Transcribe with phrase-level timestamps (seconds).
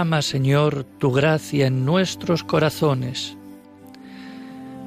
[0.00, 3.36] Señor, tu gracia en nuestros corazones,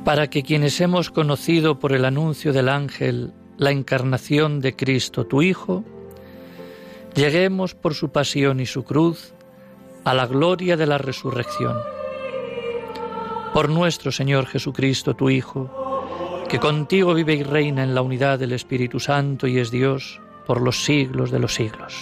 [0.04, 5.44] para que quienes hemos conocido por el anuncio del ángel la encarnación de Cristo, tu
[5.44, 5.84] Hijo,
[7.14, 9.34] lleguemos por su pasión y su cruz
[10.04, 11.78] a la gloria de la resurrección.
[13.54, 18.54] Por nuestro Señor Jesucristo, tu Hijo, que contigo vive y reina en la unidad del
[18.54, 21.94] Espíritu Santo y es Dios por los siglos de los siglos.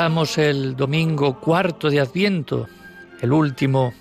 [0.00, 2.66] El domingo cuarto de Adviento,
[3.20, 3.92] el último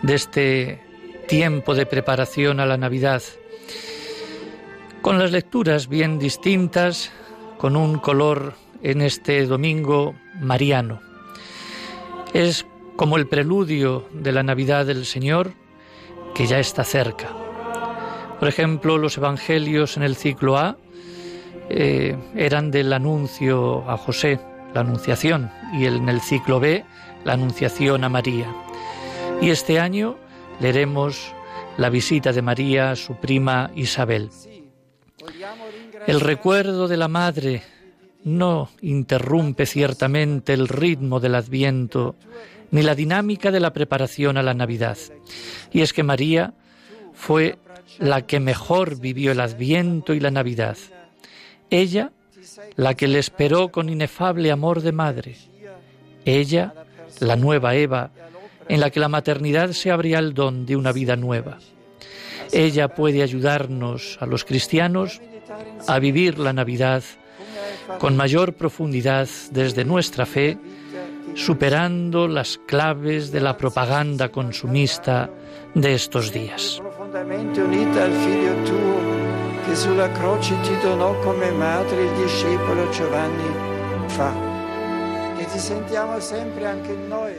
[0.00, 0.80] de este
[1.26, 3.20] tiempo de preparación a la Navidad,
[5.02, 7.10] con las lecturas bien distintas,
[7.58, 11.00] con un color en este domingo mariano.
[12.32, 12.64] Es
[12.94, 15.50] como el preludio de la Navidad del Señor
[16.32, 17.30] que ya está cerca.
[18.38, 20.76] Por ejemplo, los evangelios en el ciclo A
[21.70, 24.38] eh, eran del anuncio a José,
[24.74, 26.84] la Anunciación, y en el ciclo B,
[27.24, 28.52] la Anunciación a María.
[29.40, 30.16] Y este año
[30.60, 31.32] leeremos
[31.76, 34.30] la visita de María a su prima Isabel.
[36.06, 37.62] El recuerdo de la Madre
[38.24, 42.16] no interrumpe ciertamente el ritmo del Adviento
[42.70, 44.98] ni la dinámica de la preparación a la Navidad.
[45.72, 46.54] Y es que María
[47.12, 47.58] fue
[47.98, 50.76] la que mejor vivió el Adviento y la Navidad.
[51.70, 52.10] Ella
[52.76, 55.36] la que le esperó con inefable amor de madre.
[56.24, 56.74] Ella,
[57.20, 58.10] la nueva Eva,
[58.68, 61.58] en la que la maternidad se abría el don de una vida nueva.
[62.52, 65.20] Ella puede ayudarnos a los cristianos
[65.86, 67.02] a vivir la Navidad
[67.98, 70.58] con mayor profundidad desde nuestra fe,
[71.34, 75.30] superando las claves de la propaganda consumista
[75.74, 76.80] de estos días.
[79.74, 83.50] Che sulla croce ti donò come madre il discepolo Giovanni
[84.06, 84.32] fa.
[85.36, 87.34] Que ti sentiamo sempre anche noi.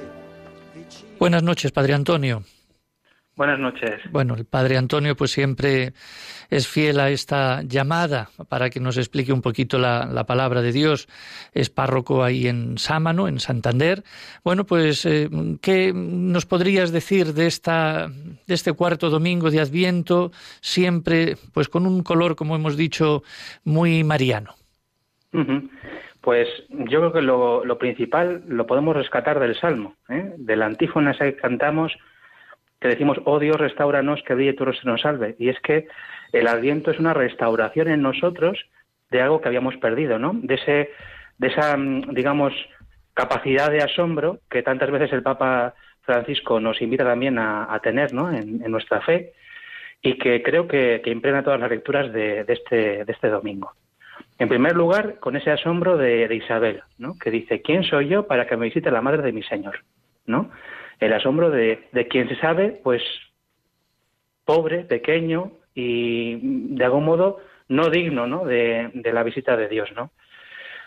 [1.18, 2.44] Buenas noches, Padre Antonio.
[3.36, 4.02] Buenas noches.
[4.12, 5.92] Bueno, el Padre Antonio pues siempre
[6.50, 11.08] es fiel a esta llamada para que nos explique un poquito la, palabra de Dios.
[11.54, 14.04] Es párroco ahí en Sámano, en Santander.
[14.44, 15.30] Bueno, pues, eh,
[15.62, 20.32] ¿qué nos podrías decir de, esta, de este cuarto domingo de Adviento,
[20.62, 23.24] siempre pues con un color, como hemos dicho,
[23.66, 24.56] muy mariano?
[26.22, 30.34] Pues yo creo que lo, principal lo podemos rescatar del Salmo, ¿eh?
[30.38, 31.92] de la antífona que cantamos,
[32.86, 35.36] que decimos, oh Dios, restauranos, que brille tu rostro nos salve.
[35.40, 35.88] Y es que
[36.32, 38.64] el Adviento es una restauración en nosotros
[39.10, 40.34] de algo que habíamos perdido, ¿no?
[40.36, 40.92] De, ese,
[41.40, 42.54] de esa, mm, digamos,
[43.16, 48.32] capacidad de asombro que tantas veces el Papa Francisco nos invita también a, tener, ¿no?
[48.32, 49.34] En, nuestra fe
[50.04, 53.72] y que creo que, impregna todas las lecturas de, este, de este domingo.
[54.38, 57.18] En primer lugar, con ese asombro de, Isabel, ¿no?
[57.18, 59.80] que dice, ¿quién soy yo para que me visite la madre de mi Señor?
[60.28, 60.52] ¿no?
[61.00, 63.02] El asombro de, de quien se sabe, pues,
[64.46, 66.40] pobre, pequeño, y
[66.76, 68.46] de algún modo no digno ¿no?
[68.46, 69.90] De, la visita de Dios.
[69.96, 70.12] ¿no?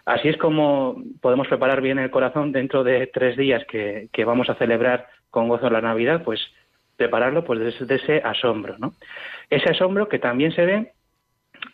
[0.07, 4.55] Así es como podemos preparar bien el corazón dentro de tres días que, vamos a
[4.55, 6.41] celebrar con gozo la Navidad, pues
[6.97, 8.77] prepararlo pues desde ese asombro.
[8.79, 8.95] ¿no?
[9.51, 10.93] Ese asombro que también se ve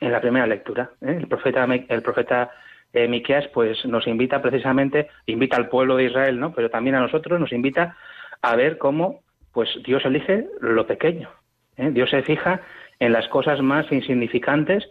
[0.00, 0.90] en la primera lectura.
[1.00, 1.16] ¿eh?
[1.20, 2.50] El profeta, el profeta
[2.92, 6.52] eh, Miqueas pues nos invita precisamente, invita al pueblo de Israel, ¿no?
[6.52, 7.96] Pero también a nosotros nos invita
[8.44, 11.30] a ver cómo pues Dios elige lo pequeño.
[11.76, 11.90] ¿eh?
[11.92, 12.60] Dios se fija
[12.98, 14.84] en las cosas más insignificantes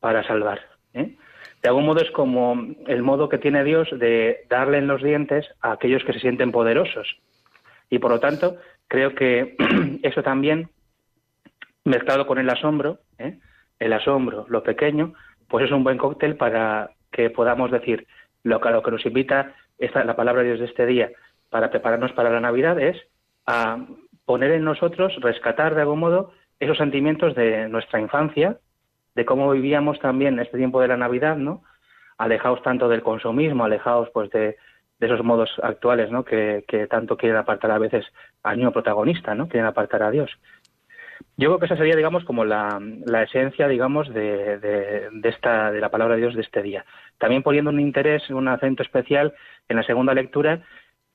[0.00, 0.60] para salvar.
[0.92, 1.14] ¿eh?
[1.62, 5.46] De algún modo es como el modo que tiene Dios de darle en los dientes
[5.62, 7.16] a aquellos que se sienten poderosos.
[7.88, 8.56] Y por lo tanto,
[8.88, 9.56] creo que
[10.02, 10.68] eso también,
[11.84, 13.38] mezclado con el asombro, ¿eh?
[13.78, 15.14] el asombro, lo pequeño,
[15.48, 18.06] pues es un buen cóctel para que podamos decir
[18.42, 21.10] lo que, lo que nos invita esta, la palabra de Dios de este día
[21.50, 22.96] para prepararnos para la Navidad es
[23.46, 23.78] a
[24.24, 28.58] poner en nosotros, rescatar de algún modo esos sentimientos de nuestra infancia,
[29.14, 31.62] de cómo vivíamos también este tiempo de la Navidad, ¿no?
[32.18, 34.56] Alejados tanto del consumismo, alejados pues de,
[35.00, 36.24] esos modos actuales, ¿no?
[36.24, 38.04] Que, tanto quieren apartar a veces
[38.42, 39.48] al niño protagonista, ¿no?
[39.48, 40.30] Quieren apartar a Dios.
[41.36, 42.80] Yo creo que esa sería, digamos, como la,
[43.22, 46.84] esencia, digamos, de, de, esta, de la palabra de Dios de este día.
[47.18, 49.34] También poniendo un interés, un acento especial
[49.68, 50.62] en la segunda lectura,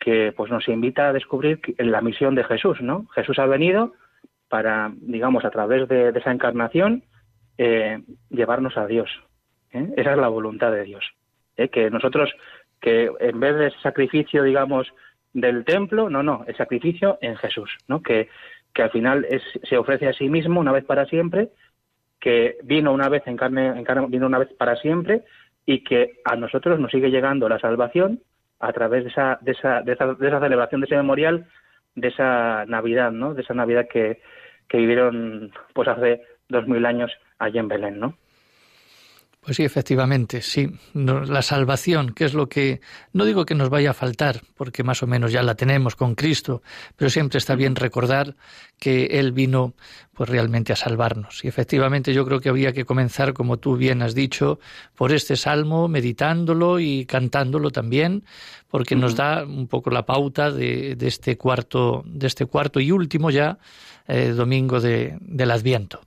[0.03, 3.07] que pues nos invita a descubrir la misión de Jesús, ¿no?
[3.15, 3.93] Jesús ha venido
[4.49, 7.03] para, digamos, a través de, esa encarnación,
[7.57, 9.09] eh, llevarnos a Dios.
[9.71, 9.93] ¿eh?
[9.95, 11.05] Esa es la voluntad de Dios.
[11.55, 11.69] ¿eh?
[11.69, 12.29] Que nosotros,
[12.81, 14.93] que en vez de sacrificio, digamos,
[15.31, 18.01] del templo, no, no, el sacrificio en Jesús, ¿no?
[18.01, 18.27] Que,
[18.73, 21.47] que al final es, se ofrece a sí mismo una vez para siempre,
[22.19, 25.23] que vino una vez en carne, en carne, vino una vez para siempre
[25.65, 28.19] y que a nosotros nos sigue llegando la salvación
[28.63, 31.45] a través de esa, de esa, de esa, de esa celebración, de ese memorial,
[31.95, 33.33] de esa Navidad, ¿no?
[33.33, 34.21] De esa Navidad que,
[34.69, 38.17] que vivieron pues hace dos mil años allí en Belén, ¿no?
[39.43, 40.69] Pues sí, efectivamente, sí.
[40.93, 42.79] la salvación, que es lo que
[43.11, 46.15] no digo que nos vaya a faltar, porque más o menos ya la tenemos con
[46.15, 46.61] Cristo,
[46.95, 48.37] pero siempre está bien recordar
[48.79, 49.73] que Él vino
[50.13, 51.43] pues realmente a salvarnos.
[51.43, 54.59] Y efectivamente yo creo que habría que comenzar, como tú bien has dicho,
[54.95, 58.23] por este salmo, meditándolo y cantándolo también,
[58.69, 63.29] porque nos da un poco la pauta de, este cuarto, de este cuarto y último
[63.29, 63.57] ya
[64.07, 65.99] eh, domingo de, del Adviento.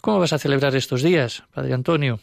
[0.00, 2.18] ¿Cómo vas a celebrar estos días, Padre Antonio?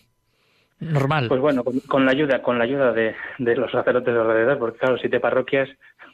[0.81, 1.27] Normal.
[1.27, 4.97] Pues bueno, con, la ayuda, con la ayuda de, los sacerdotes de alrededor, porque claro,
[4.97, 5.69] siete parroquias,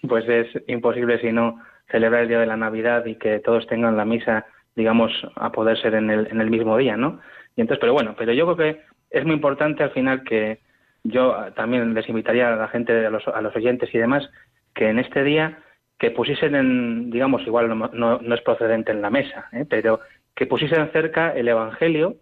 [0.07, 1.59] pues es imposible si no
[1.89, 5.81] celebrar el día de la Navidad y que todos tengan la misa, digamos, a poder
[5.81, 7.19] ser en el, en el mismo día, ¿no?
[7.55, 10.59] Y entonces, pero bueno, pero yo creo que es muy importante al final que
[11.03, 14.29] yo también les invitaría a la gente, a los, a los oyentes y demás,
[14.75, 15.59] que en este día
[15.97, 19.65] que pusiesen en, digamos, igual no, no, no es procedente en la mesa, ¿eh?
[19.67, 20.01] pero
[20.35, 22.17] que pusiesen cerca el Evangelio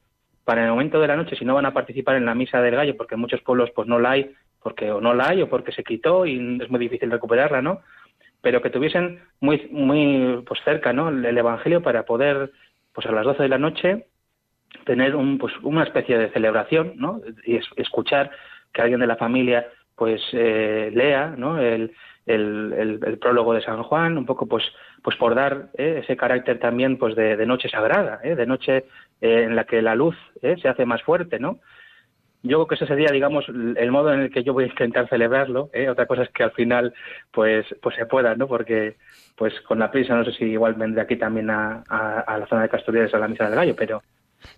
[0.46, 2.76] para el momento de la noche, si no van a participar en la misa del
[2.76, 4.32] gallo, porque en muchos pueblos pues no la hay,
[4.62, 7.82] porque o no la hay o porque se quitó y es muy difícil recuperarla, ¿no?
[8.42, 11.10] Pero que tuviesen muy muy pues cerca, ¿no?
[11.10, 12.52] El, evangelio para poder
[12.94, 14.06] pues a las 12 de la noche
[14.86, 17.22] tener un pues una especie de celebración, ¿no?
[17.44, 18.30] Y escuchar
[18.72, 21.60] que alguien de la familia pues eh, lea, ¿no?
[21.60, 21.92] El,
[22.26, 24.64] el, el, prólogo de San Juan, un poco pues,
[25.04, 26.02] pues por dar ¿eh?
[26.04, 28.36] ese carácter también pues de, de noche sagrada, ¿eh?
[28.36, 28.86] de noche
[29.26, 31.60] eh, en la que la luz se hace más fuerte, ¿no?
[32.44, 35.10] Yo creo que ese sería, digamos, el modo en el que yo voy a intentar
[35.10, 35.72] celebrarlo.
[35.90, 36.94] Otra cosa es que al final,
[37.32, 38.48] pues, pues se pueda, ¿no?
[38.48, 38.98] Porque,
[39.36, 42.62] pues, con la prisa, no sé si igual vendré aquí también a, a, la zona
[42.62, 44.04] de Casturias a la misa del gallo, pero,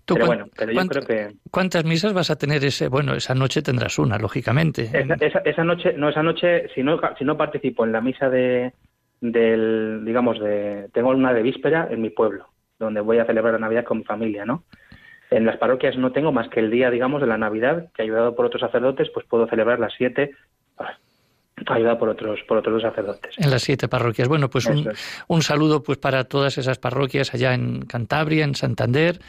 [0.04, 1.36] pero bueno, pero yo creo que...
[1.50, 2.88] ¿Cuántas misas vas a tener ese?
[2.88, 4.90] Bueno, esa noche tendrás una, lógicamente.
[4.92, 8.74] Esa, esa, noche, no, esa noche, si no, si no participo en la misa de,
[9.20, 13.60] del, digamos, de, tengo una de víspera en mi pueblo, donde voy a celebrar la
[13.60, 14.64] Navidad con mi familia, ¿no?
[15.30, 18.34] En las parroquias no tengo más que el día, digamos, de la Navidad, que ayudado
[18.34, 20.34] por otros sacerdotes, pues puedo celebrar las siete
[21.66, 23.34] ayuda por otros, por otros sacerdotes.
[23.38, 24.28] En las siete parroquias.
[24.28, 24.66] Bueno, pues
[25.28, 29.20] un, saludo pues para todas esas parroquias allá en Cantabria, en Santander.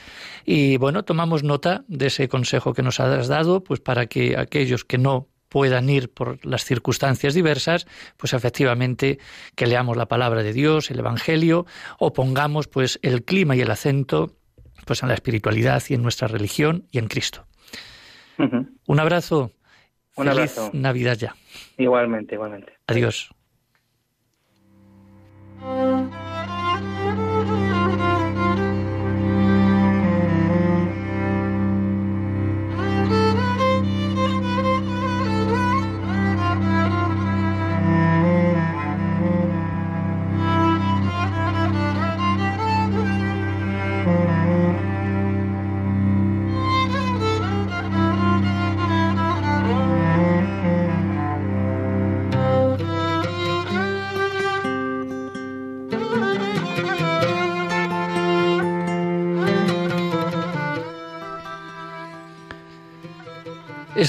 [0.45, 4.85] Y bueno, tomamos nota de ese consejo que nos has dado, pues para que aquellos
[4.85, 7.87] que no puedan ir por las circunstancias diversas,
[8.17, 9.19] pues efectivamente
[9.55, 11.65] que leamos la palabra de Dios, el Evangelio,
[11.97, 14.31] o pongamos pues el clima y el acento
[14.85, 17.45] pues en la espiritualidad y en nuestra religión y en Cristo.
[18.37, 19.51] Un abrazo.
[20.15, 20.69] Un abrazo.
[20.73, 21.35] Navidad ya.
[21.77, 22.73] Igualmente, igualmente.
[22.87, 23.29] Adiós.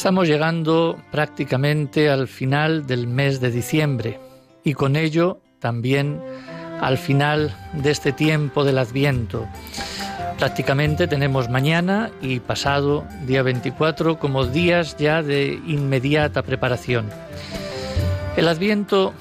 [0.01, 4.19] Estamos llegando prácticamente al final del mes de diciembre
[4.65, 6.23] y con ello también
[6.81, 9.47] al final de este tiempo del Adviento.
[10.39, 17.05] Prácticamente tenemos mañana y pasado, día 24, como días ya de inmediata preparación.
[18.39, 19.13] El Adviento,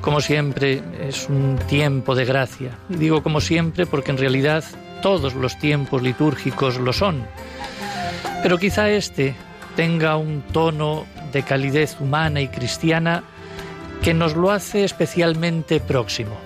[0.00, 2.78] como siempre, es un tiempo de gracia.
[2.88, 4.64] Digo como siempre porque en realidad
[5.02, 7.26] todos los tiempos litúrgicos lo son.
[8.42, 9.34] Pero quizá este
[9.78, 13.22] tenga un tono de calidez humana y cristiana
[14.02, 16.36] que nos lo hace especialmente próximo.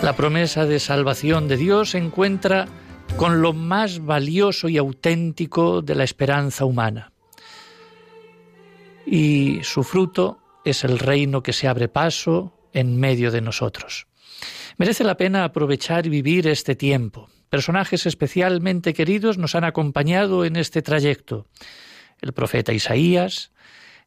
[0.00, 2.64] La promesa de salvación de Dios se encuentra
[3.18, 7.12] con lo más valioso y auténtico de la esperanza humana.
[9.04, 14.06] Y su fruto es el reino que se abre paso en medio de nosotros.
[14.78, 20.56] Merece la pena aprovechar y vivir este tiempo, Personajes especialmente queridos nos han acompañado en
[20.56, 21.46] este trayecto.
[22.20, 23.52] El profeta Isaías,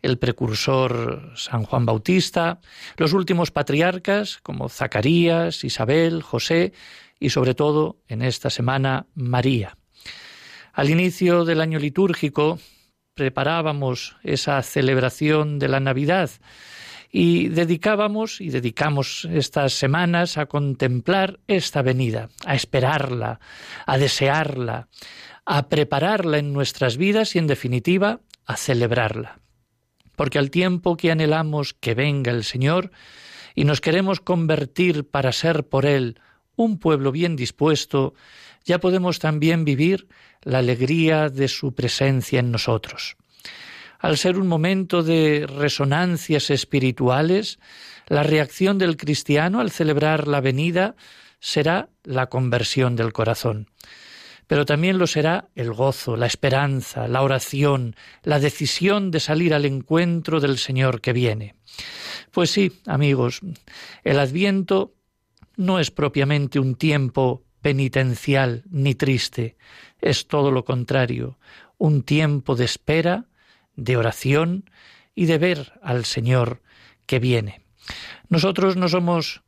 [0.02, 2.60] el precursor San Juan Bautista,
[2.98, 6.74] los últimos patriarcas como Zacarías, Isabel, José
[7.20, 9.78] y sobre todo en esta semana María.
[10.74, 12.60] Al inicio del año litúrgico
[13.14, 16.30] preparábamos esa celebración de la Navidad
[17.12, 23.40] y dedicábamos y dedicamos estas semanas a contemplar esta venida, a esperarla,
[23.86, 24.88] a desearla,
[25.46, 29.40] a prepararla en nuestras vidas y en definitiva a celebrarla.
[30.16, 32.92] Porque al tiempo que anhelamos que venga el Señor
[33.56, 36.20] y nos queremos convertir para ser por Él
[36.56, 38.14] un pueblo bien dispuesto,
[38.66, 40.08] ya podemos también vivir
[40.44, 43.19] la alegría de su presencia en nosotros
[44.00, 47.60] al ser un momento de resonancias espirituales,
[48.08, 50.96] la reacción del cristiano al celebrar la venida
[51.40, 53.68] será la conversión del corazón.
[54.48, 59.66] Pero también lo será el gozo, la esperanza, la oración, la decisión de salir al
[59.66, 61.56] encuentro del Señor que viene.
[62.32, 63.42] Pues sí, amigos,
[64.04, 64.96] el adviento
[65.56, 69.58] no es propiamente un tiempo penitencial ni triste,
[70.02, 71.38] es todo lo contrario,
[71.78, 73.29] un tiempo de espera
[73.80, 74.70] de oración
[75.16, 76.62] y de ver al Señor
[77.06, 77.62] que viene.
[78.28, 79.42] Nosotros no somos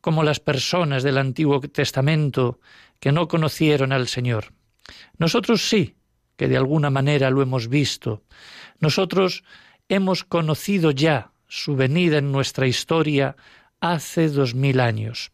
[0.00, 2.60] como las personas del Antiguo Testamento
[3.00, 4.52] que no conocieron al Señor.
[5.18, 5.96] Nosotros sí,
[6.36, 8.22] que de alguna manera lo hemos visto.
[8.80, 9.44] Nosotros
[9.88, 13.36] hemos conocido ya su venida en nuestra historia
[13.80, 15.32] hace dos mil años.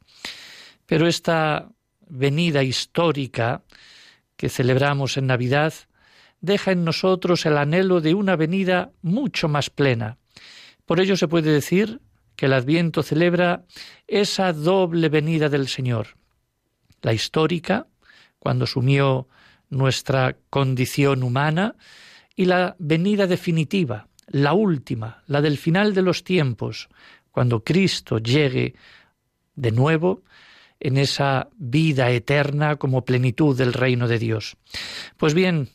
[0.86, 1.70] Pero esta
[2.08, 3.62] venida histórica
[4.36, 5.72] que celebramos en Navidad
[6.40, 10.18] deja en nosotros el anhelo de una venida mucho más plena.
[10.86, 12.00] Por ello se puede decir
[12.36, 13.64] que el Adviento celebra
[14.06, 16.16] esa doble venida del Señor,
[17.02, 17.86] la histórica,
[18.38, 19.28] cuando sumió
[19.68, 21.76] nuestra condición humana,
[22.34, 26.88] y la venida definitiva, la última, la del final de los tiempos,
[27.30, 28.74] cuando Cristo llegue
[29.54, 30.22] de nuevo
[30.80, 34.56] en esa vida eterna como plenitud del reino de Dios.
[35.18, 35.68] Pues bien,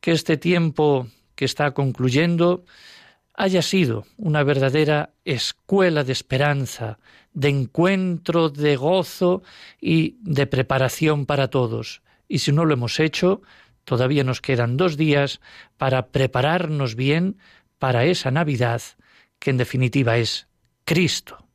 [0.00, 2.64] que este tiempo que está concluyendo
[3.34, 6.98] haya sido una verdadera escuela de esperanza,
[7.32, 9.42] de encuentro, de gozo
[9.80, 12.02] y de preparación para todos.
[12.26, 13.42] Y si no lo hemos hecho,
[13.84, 15.40] todavía nos quedan dos días
[15.76, 17.38] para prepararnos bien
[17.78, 18.82] para esa Navidad
[19.38, 20.48] que en definitiva es
[20.84, 21.47] Cristo.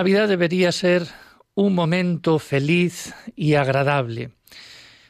[0.00, 1.06] Navidad debería ser
[1.54, 4.30] un momento feliz y agradable.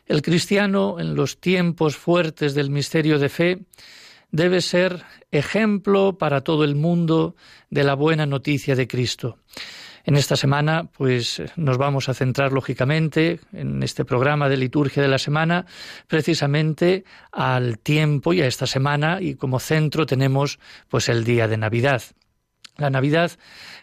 [0.05, 3.59] El cristiano, en los tiempos fuertes del misterio de fe,
[4.33, 7.37] debe ser ejemplo para todo el mundo
[7.71, 9.39] de la buena noticia de Cristo.
[10.03, 15.09] En esta semana, pues nos vamos a centrar lógicamente en este programa de liturgia de
[15.09, 15.67] la semana,
[16.09, 21.59] precisamente al tiempo y a esta semana, y como centro tenemos pues el día de
[21.59, 22.03] Navidad.
[22.81, 23.33] La Navidad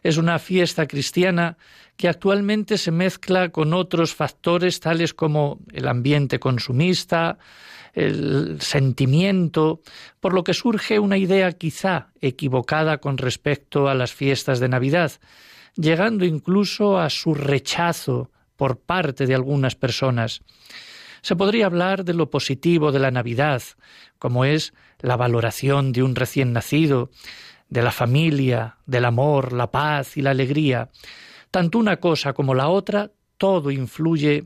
[0.01, 1.57] es una fiesta cristiana
[1.95, 7.37] que actualmente se mezcla con otros factores tales como el ambiente consumista,
[7.93, 9.81] el sentimiento,
[10.19, 15.11] por lo que surge una idea quizá equivocada con respecto a las fiestas de Navidad,
[15.75, 20.41] llegando incluso a su rechazo por parte de algunas personas.
[21.21, 23.61] Se podría hablar de lo positivo de la Navidad,
[24.17, 27.09] como es la valoración de un recién nacido,
[27.69, 30.89] de la familia, del amor, la paz y la alegría.
[31.51, 34.45] Tanto una cosa como la otra, todo influye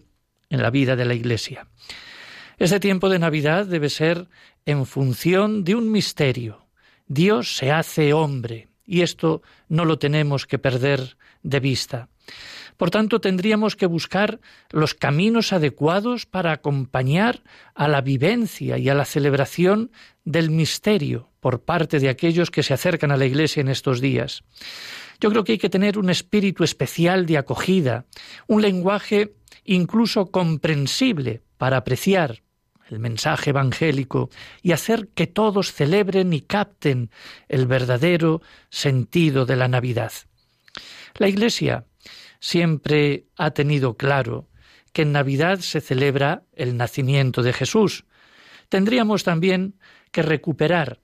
[0.50, 1.68] en la vida de la Iglesia.
[2.58, 4.28] Este tiempo de Navidad debe ser
[4.66, 6.66] en función de un misterio.
[7.08, 12.10] Dios se hace hombre, y esto no lo tenemos que perder de vista.
[12.82, 14.40] Por tanto, tendríamos que buscar
[14.72, 17.44] los caminos adecuados para acompañar
[17.76, 19.92] a la vivencia y a la celebración
[20.26, 24.44] del misterio por parte de aquellos que se acercan a la Iglesia en estos días.
[25.20, 28.08] Yo creo que hay que tener un espíritu especial de acogida,
[28.48, 32.42] un lenguaje incluso comprensible para apreciar
[32.90, 34.32] el mensaje evangélico
[34.64, 37.12] y hacer que todos celebren y capten
[37.48, 40.14] el verdadero sentido de la Navidad.
[41.20, 41.86] La Iglesia
[42.42, 44.50] siempre ha tenido claro
[44.92, 48.04] que en Navidad se celebra el nacimiento de Jesús.
[48.68, 49.76] Tendríamos también
[50.12, 51.00] que recuperar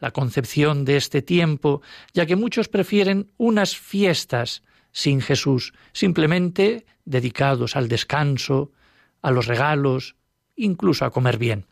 [0.00, 1.82] la concepción de este tiempo,
[2.14, 8.72] ya que muchos prefieren unas fiestas sin Jesús, simplemente dedicados al descanso,
[9.22, 10.16] a los regalos,
[10.56, 11.66] incluso a comer bien,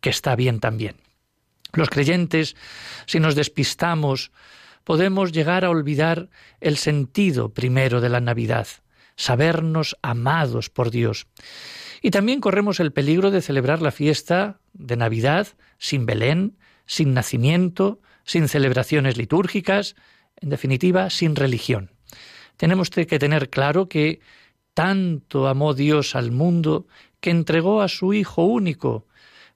[0.00, 0.96] que está bien también.
[1.72, 2.56] Los creyentes,
[3.06, 4.32] si nos despistamos
[4.86, 8.68] podemos llegar a olvidar el sentido primero de la Navidad,
[9.16, 11.26] sabernos amados por Dios.
[12.02, 18.00] Y también corremos el peligro de celebrar la fiesta de Navidad sin Belén, sin nacimiento,
[18.22, 19.96] sin celebraciones litúrgicas,
[20.40, 21.90] en definitiva, sin religión.
[22.56, 24.20] Tenemos que tener claro que
[24.72, 26.86] tanto amó Dios al mundo
[27.18, 29.08] que entregó a su Hijo único,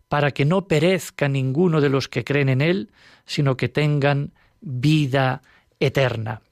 [0.08, 2.90] para que no perezca ninguno de los que creen en Él,
[3.26, 5.42] sino que tengan vida
[5.78, 6.42] eterna.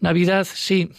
[0.00, 0.90] Navidad, sí,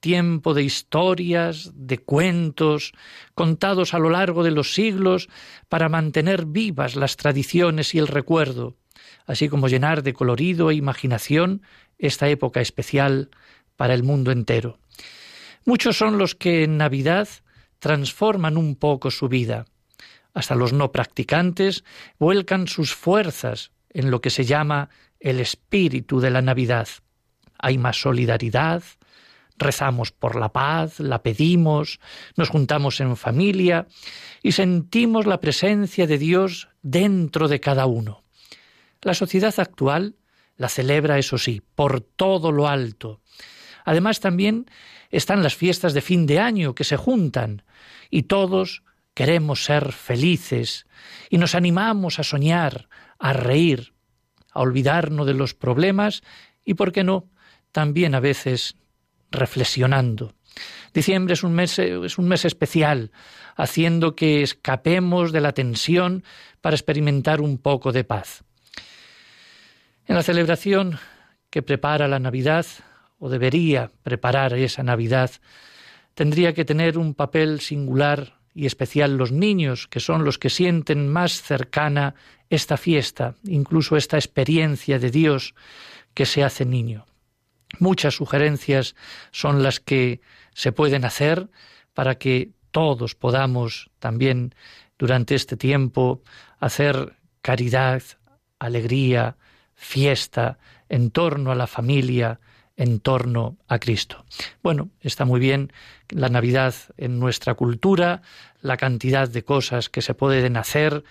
[0.00, 2.92] tiempo de historias, de cuentos,
[3.34, 5.28] contados a lo largo de los siglos
[5.68, 8.76] para mantener vivas las tradiciones y el recuerdo,
[9.26, 11.62] así como llenar de colorido e imaginación
[11.98, 13.30] esta época especial
[13.76, 14.78] para el mundo entero.
[15.64, 17.28] Muchos son los que en Navidad
[17.78, 19.66] transforman un poco su vida.
[20.34, 21.84] Hasta los no practicantes
[22.18, 26.88] vuelcan sus fuerzas en lo que se llama el espíritu de la Navidad.
[27.58, 28.82] Hay más solidaridad,
[29.56, 32.00] rezamos por la paz, la pedimos,
[32.36, 33.86] nos juntamos en familia
[34.42, 38.22] y sentimos la presencia de Dios dentro de cada uno.
[39.02, 40.16] La sociedad actual
[40.58, 43.20] la celebra, eso sí, por todo lo alto.
[43.84, 44.66] Además también
[45.10, 47.62] están las fiestas de fin de año que se juntan
[48.10, 48.82] y todos
[49.14, 50.86] queremos ser felices
[51.30, 53.94] y nos animamos a soñar, a reír,
[54.58, 56.22] a olvidarnos de los problemas
[56.64, 57.30] y, ¿por qué no?,
[57.70, 58.74] también a veces
[59.30, 60.34] reflexionando.
[60.92, 63.12] Diciembre es un mes, es un mes especial,
[63.54, 66.24] haciendo que escapemos de la tensión
[66.60, 68.42] para experimentar un poco de paz.
[70.06, 70.98] En la celebración
[71.50, 72.66] que prepara la Navidad,
[73.20, 75.30] o debería preparar esa Navidad,
[76.14, 81.06] tendría que tener un papel singular y especial los niños, que son los que sienten
[81.08, 82.16] más cercana
[82.50, 85.54] esta fiesta, incluso esta experiencia de Dios
[86.12, 87.06] que se hace niño.
[87.78, 88.96] Muchas sugerencias
[89.30, 90.20] son las que
[90.54, 91.48] se pueden hacer
[91.94, 94.56] para que todos podamos también
[94.98, 96.24] durante este tiempo
[96.58, 98.02] hacer caridad,
[98.58, 99.36] alegría,
[99.76, 102.40] fiesta en torno a la familia,
[102.76, 104.24] en torno a Cristo.
[104.64, 105.72] Bueno, está muy bien
[106.10, 108.22] la Navidad en nuestra cultura,
[108.60, 111.04] la cantidad de cosas que se pueden hacer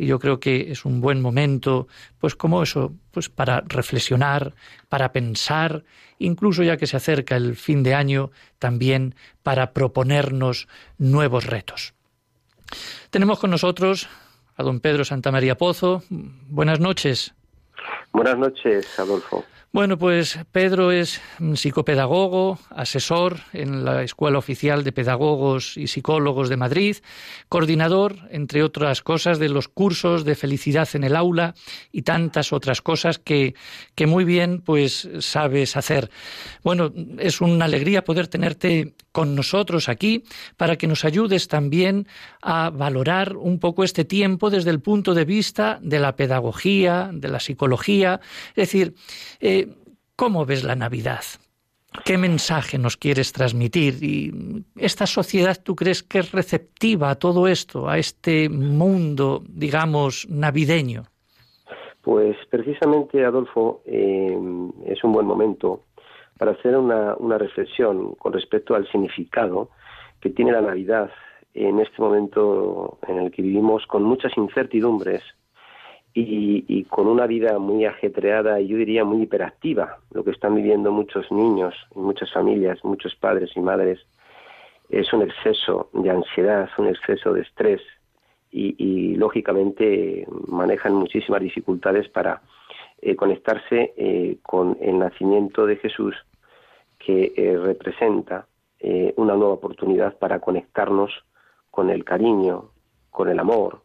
[0.00, 1.86] y yo creo que es un buen momento,
[2.18, 4.54] pues como eso, pues para reflexionar,
[4.88, 5.84] para pensar,
[6.18, 11.92] incluso ya que se acerca el fin de año, también para proponernos nuevos retos.
[13.10, 14.08] Tenemos con nosotros
[14.56, 16.02] a don Pedro Santamaría Pozo.
[16.08, 17.34] Buenas noches.
[18.12, 19.44] Buenas noches, Adolfo.
[19.72, 21.20] Bueno, pues Pedro es
[21.54, 26.96] psicopedagogo, asesor en la Escuela Oficial de Pedagogos y Psicólogos de Madrid,
[27.48, 31.54] coordinador, entre otras cosas, de los cursos de felicidad en el aula
[31.92, 33.54] y tantas otras cosas que,
[33.94, 36.10] que muy bien pues sabes hacer.
[36.64, 40.24] Bueno, es una alegría poder tenerte con nosotros aquí
[40.56, 42.08] para que nos ayudes también
[42.42, 47.28] a valorar un poco este tiempo desde el punto de vista de la pedagogía, de
[47.28, 48.94] la psicología, es decir,
[49.40, 49.59] eh,
[50.20, 51.22] ¿Cómo ves la Navidad?
[52.04, 53.94] ¿Qué mensaje nos quieres transmitir?
[54.04, 54.30] ¿Y
[54.76, 61.04] esta sociedad tú crees que es receptiva a todo esto, a este mundo, digamos, navideño?
[62.02, 64.38] Pues precisamente, Adolfo, eh,
[64.84, 65.84] es un buen momento
[66.36, 69.70] para hacer una reflexión con respecto al significado
[70.20, 71.10] que tiene la Navidad
[71.54, 75.22] en este momento en el que vivimos con muchas incertidumbres
[76.12, 80.90] y, con una vida muy ajetreada y yo diría muy hiperactiva, lo que están viviendo
[80.90, 84.00] muchos niños y muchas familias, muchos padres y madres,
[84.88, 87.80] es un exceso de ansiedad, un exceso de estrés
[88.50, 92.42] y, lógicamente manejan muchísimas dificultades para
[93.00, 96.16] eh, conectarse eh, con el nacimiento de Jesús
[96.98, 98.46] que eh, representa
[99.16, 101.12] una nueva oportunidad para conectarnos
[101.70, 102.70] con el cariño,
[103.10, 103.82] con el amor,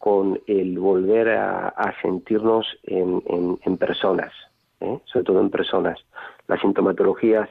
[0.00, 4.32] con el volver a, sentirnos en, personas,
[4.80, 4.98] ¿eh?
[5.04, 5.98] sobre todo en personas.
[6.48, 7.50] Las sintomatologías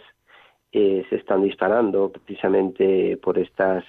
[0.72, 3.84] eh, se están disparando precisamente por estas,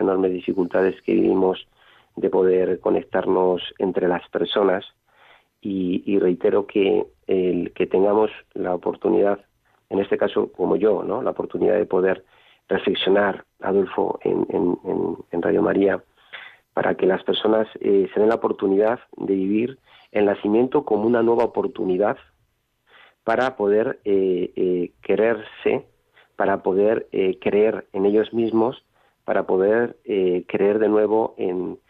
[0.00, 1.68] enormes dificultades que vivimos
[2.16, 4.86] de poder conectarnos entre las personas
[5.60, 9.38] y, reitero que que tengamos la oportunidad,
[9.90, 12.24] en este caso como yo, la oportunidad de poder
[12.70, 16.02] reflexionar, Adolfo, en Radio María,
[16.78, 19.80] para que las personas eh, se den la oportunidad de vivir
[20.12, 22.16] el nacimiento como una nueva oportunidad
[23.24, 25.86] para poder eh, eh, quererse,
[26.36, 27.08] para poder
[27.40, 28.84] creer en ellos mismos,
[29.24, 29.96] para poder
[30.46, 31.80] creer de nuevo en,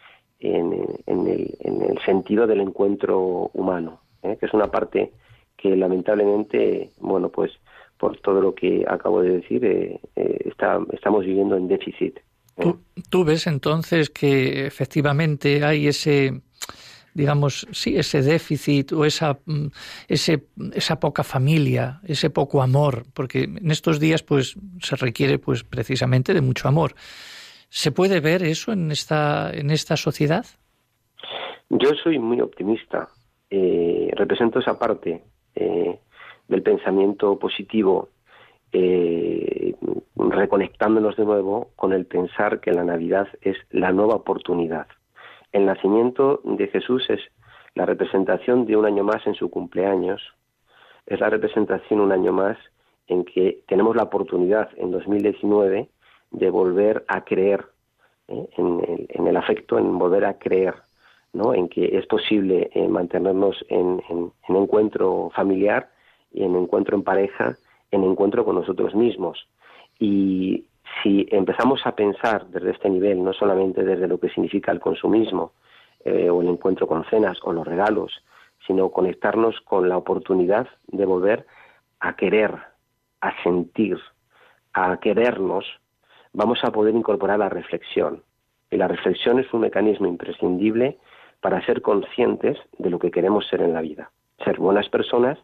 [0.40, 5.12] en, el, en, el, sentido del encuentro humano, que es una parte
[5.58, 7.52] que lamentablemente, bueno, pues
[7.98, 12.20] por todo lo que acabo de decir, está, estamos viviendo en déficit.
[13.10, 16.40] ¿Tú, ves entonces que efectivamente hay ese,
[17.14, 19.66] digamos, sí, ese déficit o esa, mm,
[20.08, 20.44] ese,
[20.74, 26.34] esa poca familia, ese poco amor, porque en estos días pues se requiere pues precisamente
[26.34, 26.94] de mucho amor.
[27.70, 30.46] ¿Se puede ver eso en esta, en esta sociedad?
[31.70, 33.08] Yo soy muy optimista.
[33.50, 35.22] Eh, represento esa parte
[35.54, 35.98] eh,
[36.48, 38.08] del pensamiento positivo
[38.72, 39.74] eh,
[40.16, 44.86] reconectándonos de nuevo con el pensar que la Navidad es la nueva oportunidad.
[45.52, 47.20] El nacimiento de Jesús es
[47.74, 50.20] la representación de un año más en su cumpleaños,
[51.06, 52.58] es la representación un año más
[53.06, 55.88] en que tenemos la oportunidad en 2019
[56.30, 57.64] de volver a creer
[58.28, 58.48] ¿eh?
[58.58, 60.74] en, el, afecto, en volver a creer,
[61.32, 61.54] ¿no?
[61.54, 65.88] en que es posible eh, mantenernos en, en encuentro familiar
[66.32, 67.56] y en encuentro en pareja
[67.90, 69.46] en encuentro con nosotros mismos.
[69.98, 70.64] Y
[71.02, 75.52] si empezamos a pensar desde este nivel, no solamente desde lo que significa el consumismo
[76.04, 78.12] eh, o el encuentro con cenas o los regalos,
[78.66, 81.46] sino conectarnos con la oportunidad de volver
[82.00, 82.54] a querer,
[83.20, 83.98] a sentir,
[84.72, 85.64] a querernos,
[86.32, 88.22] vamos a poder incorporar la reflexión.
[88.70, 90.98] Y la reflexión es un mecanismo imprescindible
[91.40, 94.10] para ser conscientes de lo que queremos ser en la vida.
[94.44, 95.38] Ser buenas personas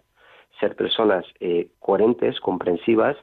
[0.61, 3.17] ser personas eh, coherentes, comprensivas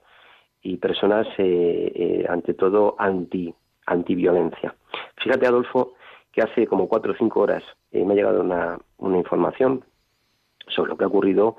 [0.61, 3.53] y personas, eh, eh, ante todo, anti,
[3.85, 4.75] antiviolencia.
[5.17, 5.93] Fíjate, Adolfo,
[6.31, 9.83] que hace como cuatro o cinco horas me ha llegado una, una información
[10.67, 11.57] sobre lo que ha ocurrido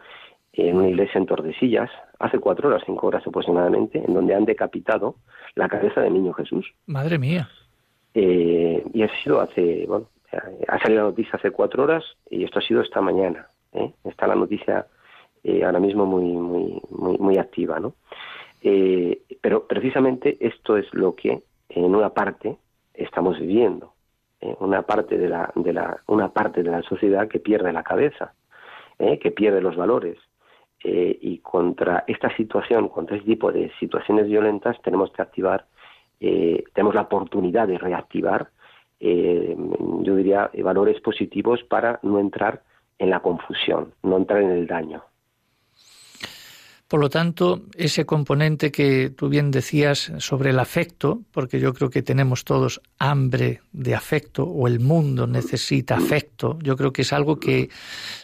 [0.55, 5.17] en una iglesia en Tordesillas, hace cuatro horas, cinco horas aproximadamente, en donde han decapitado
[5.55, 6.73] la cabeza del niño Jesús.
[6.87, 7.49] Madre mía.
[8.15, 10.07] y ha sido hace, bueno,
[10.69, 13.49] ha salido la noticia hace cuatro horas y esto ha sido esta mañana.
[14.05, 14.87] Está la noticia
[15.44, 17.94] eh, ahora mismo muy, muy, muy, muy activa, ¿no?
[18.62, 22.57] Eh, pero precisamente esto es lo que en una parte
[22.94, 23.92] estamos viviendo,
[24.40, 24.55] ¿eh?
[24.61, 28.35] una parte de la, de la, una parte de la sociedad que pierde la cabeza,
[29.20, 30.16] que pierde los valores,
[30.85, 35.66] y contra esta situación, contra este tipo de situaciones violentas, tenemos que activar,
[36.20, 38.50] tenemos la oportunidad de reactivar,
[39.00, 42.62] yo diría, valores positivos para no entrar
[43.00, 45.02] en la confusión, no entrar en el daño.
[46.92, 51.88] Por lo tanto, ese componente que tú bien decías sobre el afecto, porque yo creo
[51.88, 57.14] que tenemos todos hambre de afecto o el mundo necesita afecto, yo creo que es
[57.14, 57.70] algo que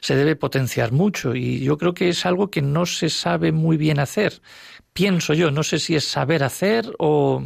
[0.02, 3.78] se debe potenciar mucho y yo creo que es algo que no se sabe muy
[3.78, 4.42] bien hacer.
[4.92, 7.42] Pienso yo, no sé si es saber hacer o,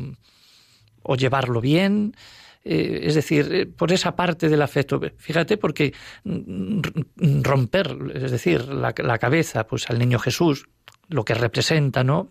[1.17, 2.17] llevarlo bien.
[2.65, 5.01] Eh, es decir, eh, por esa parte del afecto.
[5.19, 10.67] Fíjate, porque romper, es decir, la, la cabeza, pues al niño Jesús,
[11.13, 12.29] lo que representa, ¿no?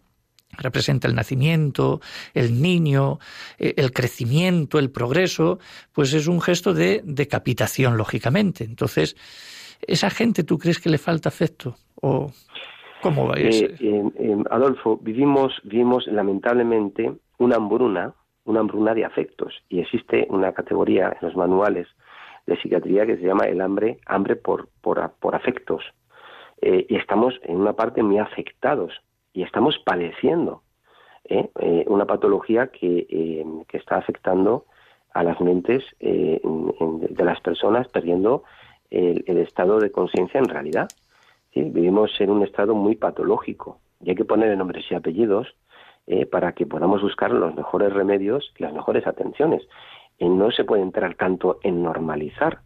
[0.58, 2.02] representa el nacimiento,
[2.34, 3.20] el niño,
[3.58, 5.60] eh, el crecimiento, el progreso,
[5.94, 8.64] pues es un gesto de decapitación, lógicamente.
[8.64, 9.16] Entonces,
[9.82, 11.76] ¿esa gente tú crees que le falta afecto?
[11.96, 12.32] ¿O
[13.02, 13.76] cómo va eh,
[14.50, 18.14] Adolfo, vivimos, vivimos lamentablemente una hambruna,
[18.46, 19.54] una hambruna de afectos.
[19.70, 21.88] Y existe una categoría en los manuales
[22.46, 25.84] de psiquiatría que se llama el hambre, hambre por, por, por afectos.
[26.62, 28.94] Eh, y estamos en una parte muy afectados
[29.34, 30.62] y estamos padeciendo
[31.26, 31.50] ¿eh?
[31.60, 34.66] Eh, una patología que, eh, que, está afectando
[35.14, 38.44] a las mentes de las personas, perdiendo
[38.90, 40.88] el, estado de conciencia en realidad.
[41.54, 45.54] Vivimos en un estado muy patológico y hay que poner nombres y apellidos
[46.32, 49.68] para que podamos buscar los mejores remedios y las mejores atenciones.
[50.22, 52.60] no se puede entrar tanto en normalizar,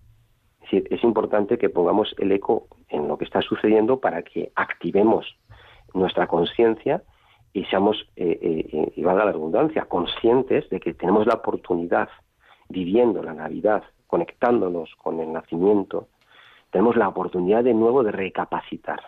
[0.72, 5.38] es es importante que pongamos el eco en lo que está sucediendo para que activemos
[5.94, 7.04] nuestra conciencia
[7.54, 12.10] y seamos, eh, eh, y valga la redundancia, conscientes de que tenemos la oportunidad,
[12.68, 16.08] viviendo la Navidad, conectándonos con el nacimiento,
[16.72, 19.00] tenemos la oportunidad de nuevo de recapacitar,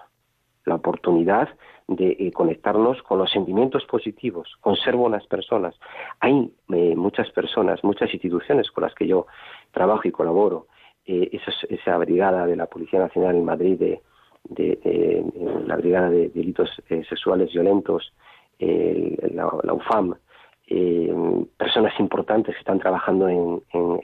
[0.64, 1.50] la oportunidad
[1.88, 5.76] de eh, conectarnos con los sentimientos positivos, con ser buenas personas.
[6.20, 9.28] Hay eh, muchas personas, muchas instituciones con las que yo
[9.72, 10.68] trabajo y colaboro,
[11.08, 14.02] esa, esa brigada de la Policía Nacional en Madrid de,
[14.44, 15.24] de,
[15.66, 18.14] la Brigada de Delitos Sexuales Violentos,
[18.60, 20.16] la, UFAM,
[20.70, 21.14] eh,
[21.56, 23.62] personas importantes que están trabajando en,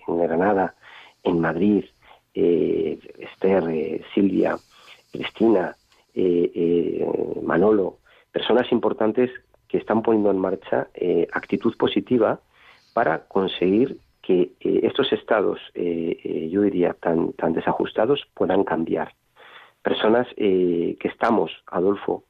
[0.08, 0.76] Granada,
[1.24, 1.86] en Madrid,
[2.34, 4.58] eh, Esther, eh, Silvia,
[5.12, 5.76] Cristina,
[7.42, 7.98] Manolo,
[8.32, 9.32] personas importantes
[9.68, 10.88] que están poniendo en marcha
[11.34, 12.40] actitud positiva
[12.94, 19.14] para conseguir que estos estados, yo diría, tan, tan desajustados puedan cambiar.
[19.84, 22.24] Personas que estamos, Adolfo,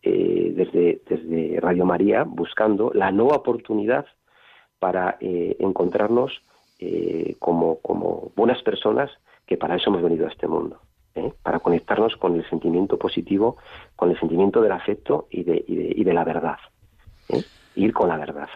[0.00, 4.06] eh, desde, desde Radio María buscando la nueva oportunidad
[4.78, 6.40] para eh, encontrarnos
[6.78, 9.10] eh, como, como buenas personas
[9.44, 10.78] que para eso hemos venido a este mundo.
[11.42, 13.56] para conectarnos con el sentimiento positivo,
[13.96, 16.58] con el sentimiento del afecto y de, y de, y de la verdad.
[17.74, 18.48] Ir con la verdad.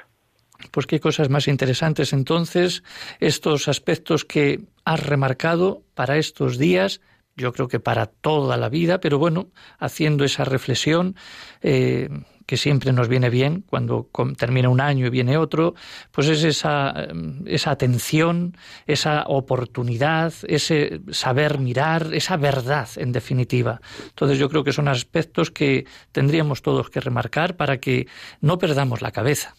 [0.70, 2.83] Pues qué cosas más interesantes entonces,
[3.20, 7.01] estos aspectos que has remarcado para estos días
[7.37, 9.48] yo creo que para toda la vida, pero bueno,
[9.79, 11.16] haciendo esa reflexión
[11.62, 12.09] eh,
[12.46, 15.75] que siempre nos viene bien cuando termina un año y viene otro,
[16.11, 17.09] pues es esa,
[17.46, 23.81] esa atención, esa oportunidad, ese saber mirar, esa verdad en definitiva.
[24.09, 28.07] Entonces yo creo que son aspectos que tendríamos todos que remarcar para que
[28.40, 29.55] no perdamos la cabeza.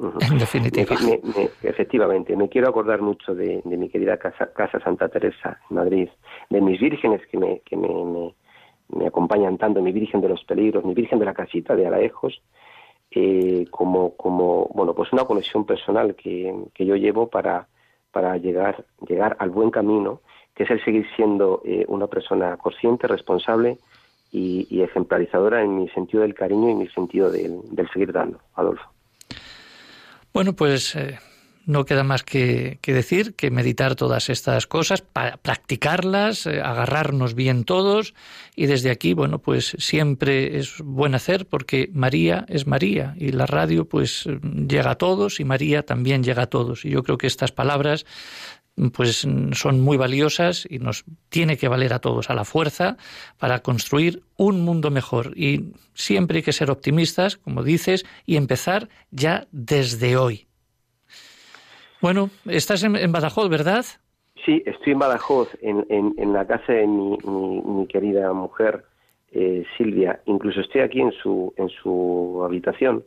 [0.00, 0.96] En definitiva.
[1.62, 6.08] efectivamente, me quiero acordar mucho de, mi querida casa, casa, Santa Teresa en Madrid,
[6.48, 8.32] de mis vírgenes que me, que me,
[8.88, 12.40] me, acompañan tanto, mi Virgen de los Peligros, mi Virgen de la Casita de Araejos,
[13.10, 17.68] eh, como, como, bueno, pues una conexión personal que, que yo llevo para,
[18.10, 20.22] para llegar, llegar al buen camino,
[20.54, 23.76] que es el seguir siendo eh, una persona consciente, responsable
[24.32, 28.38] y, y, ejemplarizadora en mi sentido del cariño y mi sentido del, del seguir dando,
[28.54, 28.88] Adolfo.
[30.32, 31.18] Bueno, pues eh,
[31.66, 35.02] no queda más que, decir que meditar todas estas cosas,
[35.42, 38.14] practicarlas, eh, agarrarnos bien todos
[38.56, 43.46] y desde aquí, bueno, pues siempre es buen hacer porque María es María y la
[43.46, 44.28] radio pues
[44.68, 46.84] llega a todos y María también llega a todos.
[46.84, 48.06] Y yo creo que estas palabras
[48.88, 52.96] pues son muy valiosas y nos tiene que valer a todos a la fuerza
[53.38, 55.36] para construir un mundo mejor.
[55.36, 60.46] Y siempre hay que ser optimistas, como dices, y empezar ya desde hoy.
[62.00, 63.84] Bueno, estás en, Badajoz, ¿verdad?
[64.46, 68.84] Sí, estoy en Badajoz, en, en, la casa de mi, mi, querida mujer
[69.32, 70.20] eh, Silvia.
[70.24, 73.04] Incluso estoy aquí en su, en su habitación.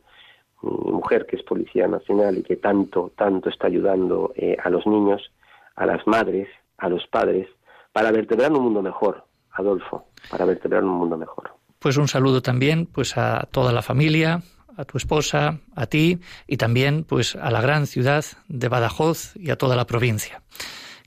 [0.61, 4.85] Mi mujer, que es policía nacional y que tanto, tanto está ayudando eh, a los
[4.85, 5.31] niños
[5.75, 7.47] a las madres, a los padres,
[7.91, 11.51] para vertebrar un mundo mejor, Adolfo, para vertebrar un mundo mejor.
[11.79, 14.41] Pues un saludo también pues a toda la familia,
[14.77, 19.51] a tu esposa, a ti y también pues a la gran ciudad de Badajoz y
[19.51, 20.41] a toda la provincia.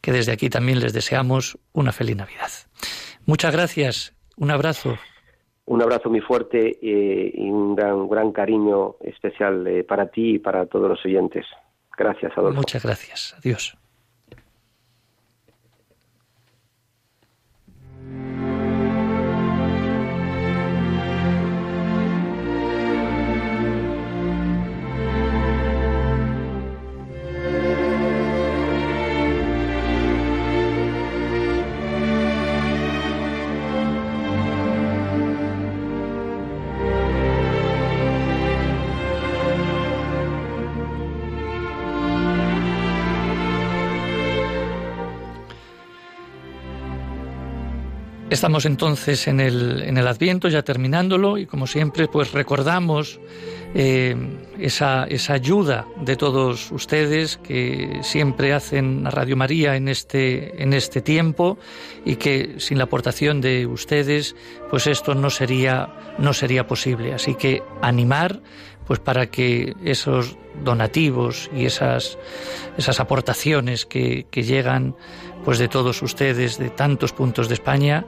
[0.01, 2.51] Que desde aquí también les deseamos una feliz Navidad.
[3.25, 4.97] Muchas gracias, un abrazo.
[5.65, 10.39] Un abrazo muy fuerte eh, y un gran, gran cariño especial eh, para ti y
[10.39, 11.45] para todos los oyentes.
[11.97, 12.59] Gracias, Adolfo.
[12.59, 13.35] Muchas gracias.
[13.39, 13.77] Adiós.
[18.09, 18.46] Thank you.
[48.37, 53.19] Estamos entonces en el, en el Adviento, ya terminándolo, y como siempre, pues recordamos
[53.75, 54.15] eh,
[54.59, 60.75] esa, esa, ayuda de todos ustedes que siempre hacen a Radio María en este, en
[60.75, 61.57] este tiempo
[62.05, 64.37] y que sin la aportación de ustedes,
[64.69, 67.15] pues esto no sería, no sería posible.
[67.15, 68.43] Así que animar
[68.87, 72.19] pues para que esos donativos y esas,
[72.79, 74.95] esas aportaciones que, que llegan
[75.45, 78.05] pues de todos ustedes de tantos puntos de España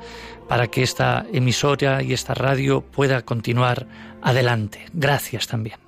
[0.49, 3.87] para que esta emisora y esta radio pueda continuar
[4.23, 4.87] adelante.
[4.93, 5.88] Gracias también.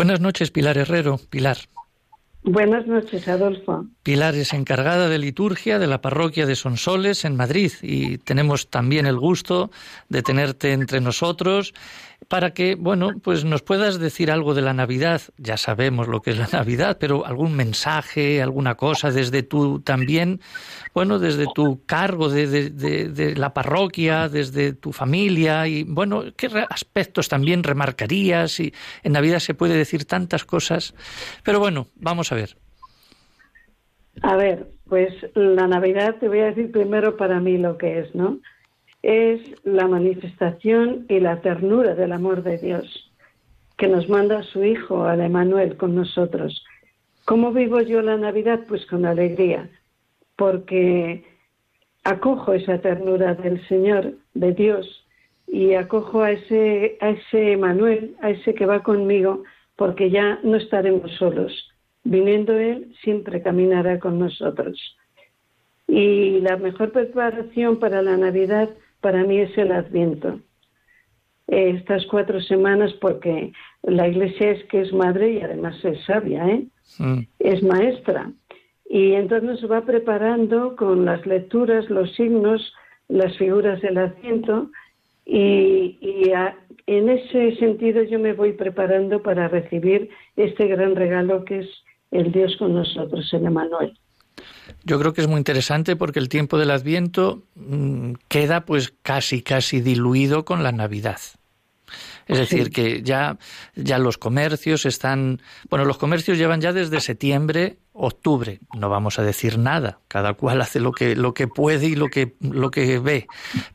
[0.00, 1.20] Buenas noches, Pilar Herrero.
[1.28, 1.58] Pilar.
[2.42, 3.84] Buenas noches, Adolfo.
[4.02, 9.04] Pilar es encargada de liturgia de la parroquia de Sonsoles en Madrid y tenemos también
[9.04, 9.70] el gusto
[10.08, 11.74] de tenerte entre nosotros
[12.28, 15.20] para que, bueno, pues nos puedas decir algo de la Navidad.
[15.36, 20.40] Ya sabemos lo que es la Navidad, pero algún mensaje, alguna cosa desde tu también,
[20.94, 27.28] bueno, desde tu cargo de, de, la parroquia, desde tu familia y, bueno, ¿qué aspectos
[27.28, 28.60] también remarcarías?
[28.60, 30.94] Y en Navidad se puede decir tantas cosas,
[31.44, 32.56] pero bueno, vamos a ver.
[34.22, 38.14] A ver, pues la Navidad te voy a decir primero para mí lo que es,
[38.14, 38.38] ¿no?
[39.02, 43.12] Es la manifestación y la ternura del amor de Dios,
[43.78, 46.64] que nos manda su Hijo, al Emanuel, con nosotros.
[47.24, 48.60] ¿Cómo vivo yo la Navidad?
[48.68, 49.70] Pues con alegría,
[50.36, 51.24] porque
[52.04, 55.06] acojo esa ternura del Señor, de Dios,
[55.46, 59.42] y acojo a ese, a ese Emanuel, a ese que va conmigo,
[59.76, 61.52] porque ya no estaremos solos.
[62.04, 64.78] Viniendo Él, siempre caminará con nosotros.
[65.86, 70.40] Y la mejor preparación para la Navidad para mí es el Adviento.
[71.46, 76.66] Estas cuatro semanas, porque la Iglesia es que es madre y además es sabia, ¿eh?
[77.38, 78.30] Es maestra.
[78.88, 82.72] Y entonces va preparando con las lecturas, los signos,
[83.08, 84.70] las figuras del Adviento,
[85.32, 86.32] y,
[86.86, 91.68] en ese sentido yo me voy preparando para recibir este gran regalo que es
[92.10, 93.96] el Dios con nosotros, el Emanuel.
[94.84, 99.42] Yo creo que es muy interesante porque el tiempo del Adviento mm, queda pues casi
[99.42, 101.20] casi diluido con la Navidad.
[102.26, 103.38] Es decir, que ya,
[103.74, 108.60] ya los comercios están, bueno, los comercios llevan ya desde septiembre octubre.
[108.74, 112.08] No vamos a decir nada, cada cual hace lo que, lo que puede y lo
[112.08, 113.26] que, lo que ve.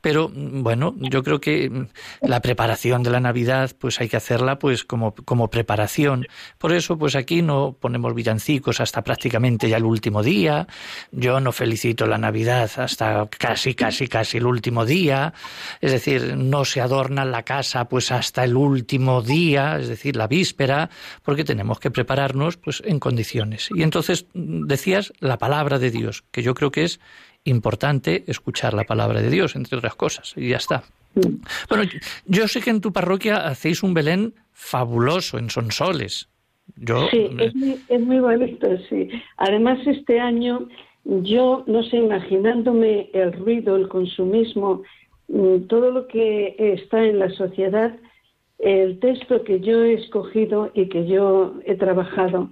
[0.01, 1.87] Pero bueno, yo creo que
[2.21, 6.27] la preparación de la Navidad, pues hay que hacerla pues como, como preparación.
[6.57, 10.67] Por eso, pues aquí no ponemos villancicos hasta prácticamente ya el último día.
[11.11, 15.33] Yo no felicito la Navidad hasta casi, casi, casi el último día.
[15.81, 20.27] Es decir, no se adorna la casa pues hasta el último día, es decir, la
[20.27, 20.89] víspera,
[21.23, 23.69] porque tenemos que prepararnos pues en condiciones.
[23.73, 26.99] Y entonces decías la palabra de Dios, que yo creo que es
[27.45, 30.83] importante escuchar la palabra de Dios, entre otras cosas, y ya está.
[31.69, 31.89] Bueno,
[32.25, 36.27] yo sé que en tu parroquia hacéis un Belén fabuloso en Sonsoles.
[36.75, 37.07] Yo...
[37.09, 39.09] Sí, es muy, es muy bonito, sí.
[39.37, 40.67] Además, este año,
[41.05, 44.81] yo, no sé, imaginándome el ruido, el consumismo,
[45.27, 47.95] mm, todo lo que está en la sociedad,
[48.59, 52.51] el texto que yo he escogido y que yo he trabajado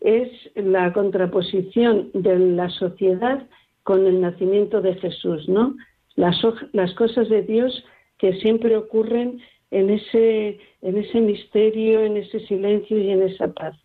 [0.00, 3.46] es la contraposición de la sociedad
[3.82, 5.76] con el nacimiento de Jesús, ¿no?
[6.16, 6.36] Las,
[6.72, 7.84] las cosas de Dios
[8.18, 9.40] que siempre ocurren
[9.70, 13.76] en ese, en ese misterio, en ese silencio y en esa paz.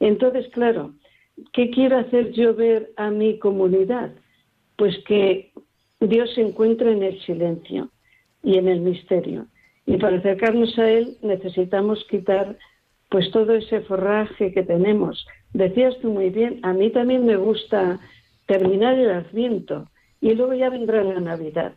[0.00, 0.94] Entonces, claro,
[1.52, 4.12] ¿qué quiero hacer yo ver a mi comunidad?
[4.76, 5.52] Pues que
[6.00, 7.90] Dios se encuentra en el silencio
[8.42, 9.46] y en el misterio.
[9.86, 12.56] Y para acercarnos a Él necesitamos quitar
[13.10, 15.26] pues todo ese forraje que tenemos.
[15.52, 18.00] Decías tú muy bien, a mí también me gusta
[18.46, 19.88] terminar el Adviento
[20.20, 21.74] y luego ya vendrá la Navidad,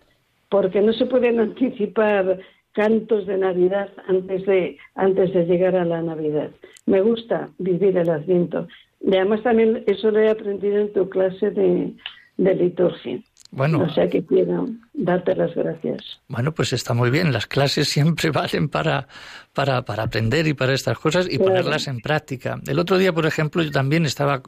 [0.49, 2.39] porque no se pueden anticipar
[2.71, 6.51] cantos de Navidad antes de, antes de llegar a la Navidad.
[6.85, 8.67] Me gusta vivir el Adviento.
[9.01, 11.93] Y además también eso lo he aprendido en tu clase de,
[12.37, 13.19] de liturgia.
[13.51, 14.67] Bueno, o sea que quiero
[14.97, 16.19] darte las gracias.
[16.27, 17.31] Bueno, pues está muy bien.
[17.31, 19.07] Las clases siempre valen para,
[19.53, 22.59] para, para aprender y para estas cosas y ponerlas en práctica.
[22.65, 24.41] El otro día, por ejemplo, yo también estaba.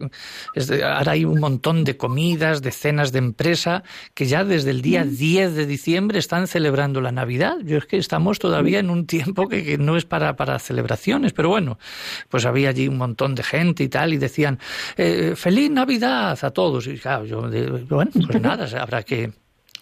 [0.83, 3.83] Ahora hay un montón de comidas, de cenas de empresa
[4.13, 7.57] que ya desde el día 10 de diciembre están celebrando la Navidad.
[7.63, 11.49] Yo es que estamos todavía en un tiempo que, no es para, para celebraciones, pero
[11.49, 11.77] bueno,
[12.27, 14.59] pues había allí un montón de gente y tal y decían
[14.97, 16.87] eh, ¡Feliz Navidad a todos!
[16.87, 17.41] Y claro, yo,
[17.87, 19.31] bueno, pues nada, habrá que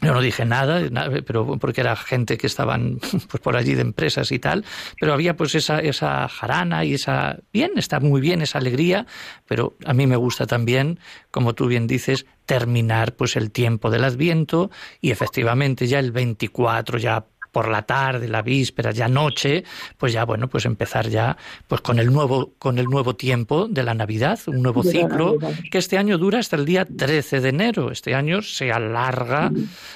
[0.02, 0.82] yo no dije nada,
[1.26, 4.64] pero porque era gente que estaban pues por allí de empresas y tal,
[5.00, 9.08] pero había pues esa, esa jarana y esa bien, está muy bien esa alegría,
[9.48, 11.00] pero a mí me gusta también,
[11.32, 14.70] como tú bien dices, terminar pues el tiempo del Adviento
[15.02, 19.64] y efectivamente ya el 24 ya por la tarde, la víspera, ya noche,
[19.98, 21.38] pues ya bueno, pues empezar ya
[21.68, 25.38] pues con el nuevo con el nuevo tiempo de la Navidad, un nuevo ciclo
[25.72, 27.92] que este año dura hasta el día 13 de enero.
[27.92, 29.52] Este año se alarga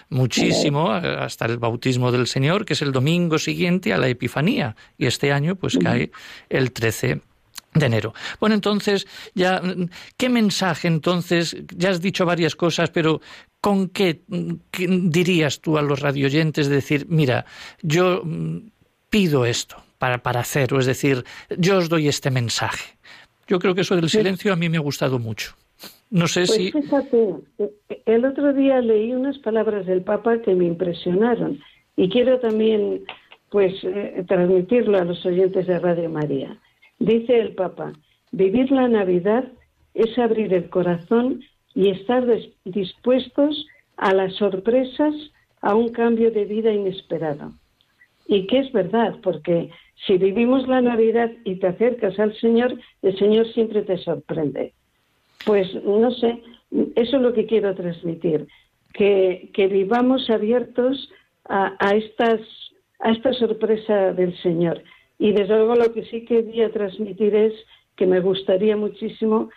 [0.10, 5.06] muchísimo hasta el bautismo del Señor, que es el domingo siguiente a la Epifanía, y
[5.06, 6.12] este año pues cae
[6.50, 7.22] el 13
[7.74, 8.14] de enero.
[8.40, 9.62] Bueno, entonces, ya,
[10.18, 11.56] ¿qué mensaje entonces?
[11.76, 13.22] Ya has dicho varias cosas, pero
[13.62, 14.22] ¿con qué,
[14.78, 17.46] dirías tú a los radioyentes decir, mira,
[17.82, 18.58] yo mm,
[19.10, 21.24] pido esto para, para hacer, o es decir,
[21.58, 22.98] yo os doy este mensaje?
[23.48, 25.54] Yo creo que eso del silencio a mí me ha gustado mucho.
[26.10, 26.72] No sé pues si.
[26.72, 27.36] Fíjate,
[28.06, 31.60] el otro día leí unas palabras del Papa que me impresionaron
[31.96, 33.04] y quiero también,
[33.50, 36.58] pues, eh, transmitirlo a los oyentes de Radio María.
[37.00, 37.94] Dice el Papa,
[38.32, 39.46] vivir la Navidad
[39.94, 41.42] es abrir el corazón
[41.76, 42.26] y estar
[42.66, 43.66] dispuestos
[43.98, 45.14] a las sorpresas,
[45.62, 47.54] a un cambio de vida inesperado.
[48.28, 49.70] Y que es verdad, porque
[50.08, 54.74] si vivimos la Navidad y te acercas al Señor, el Señor siempre te sorprende.
[55.46, 56.42] Pues no sé,
[56.96, 58.48] eso es lo que quiero transmitir,
[58.94, 61.12] que, que vivamos abiertos
[61.46, 62.42] a, a, estas,
[63.00, 64.82] a esta sorpresa del Señor
[65.22, 67.54] y desde luego lo que sí quería transmitir es
[67.96, 69.52] que me gustaría muchísimo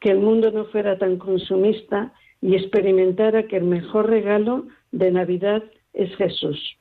[0.00, 5.62] que el mundo no fuera tan consumista y experimentara que el mejor regalo de Navidad
[5.92, 6.76] es Jesús.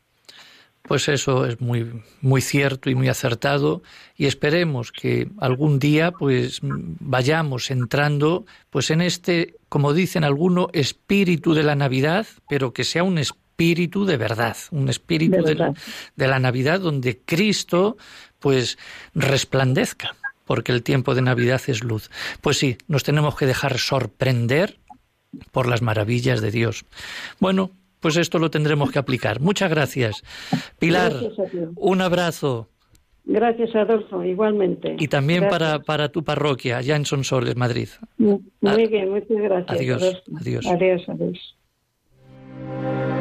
[0.84, 3.82] Pues eso es muy muy cierto y muy acertado
[4.16, 11.54] y esperemos que algún día pues vayamos entrando pues en este como dicen algunos espíritu
[11.54, 15.74] de la Navidad, pero que sea un espíritu de verdad, un espíritu de,
[16.16, 17.98] de la Navidad donde Cristo
[18.40, 18.78] pues
[19.14, 20.16] resplandezca,
[20.48, 22.10] porque el tiempo de Navidad es luz.
[22.42, 24.80] Pues sí, nos tenemos que dejar sorprender
[25.52, 26.86] por las maravillas de Dios.
[27.40, 29.42] Bueno, pues esto lo tendremos que aplicar.
[29.42, 30.24] Muchas gracias.
[30.80, 31.14] Pilar,
[31.76, 32.70] un abrazo.
[33.26, 34.96] Gracias, Adolfo, igualmente.
[34.98, 37.90] Y también para, para tu parroquia, allá en Sonsoles, Madrid.
[38.18, 39.78] Muy bien, muchas gracias.
[39.78, 40.24] Adiós.
[40.40, 40.66] Adiós.
[40.66, 43.17] Adiós, adiós.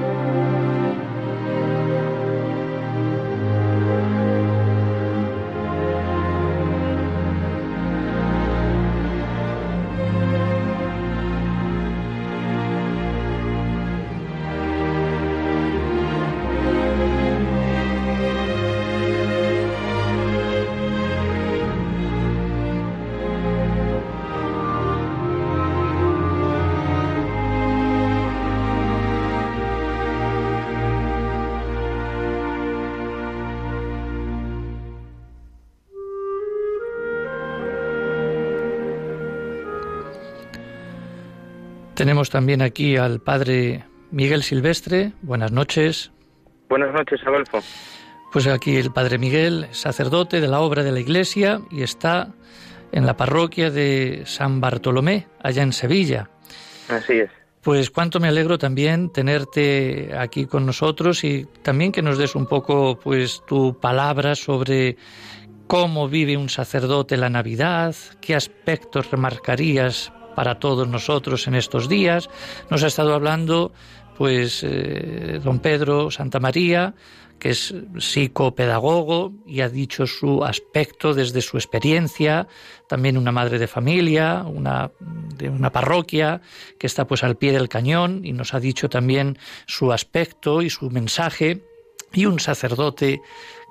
[41.97, 45.13] Tenemos también aquí al padre Miguel Silvestre.
[45.23, 46.13] Buenas noches.
[46.69, 47.61] Buenas noches, Adolfo.
[48.31, 52.35] Pues aquí el padre Miguel, sacerdote de la obra de la Iglesia y está
[52.93, 56.29] en la parroquia de San Bartolomé, allá en Sevilla.
[56.91, 57.31] Así es.
[57.63, 62.45] Pues cuánto me alegro también tenerte aquí con nosotros y también que nos des un
[62.47, 64.99] poco pues tu palabra sobre
[65.67, 72.31] cómo vive un sacerdote la Navidad, qué aspectos remarcarías para todos nosotros en estos días.
[72.71, 73.73] Nos ha estado hablando,
[74.17, 76.95] pues, eh, don Pedro Santa María,
[77.39, 82.47] que es psicopedagogo y ha dicho su aspecto desde su experiencia,
[82.89, 86.41] también una madre de familia, una de una parroquia
[86.79, 90.71] que está pues al pie del cañón y nos ha dicho también su aspecto y
[90.71, 91.63] su mensaje
[92.13, 93.21] y un sacerdote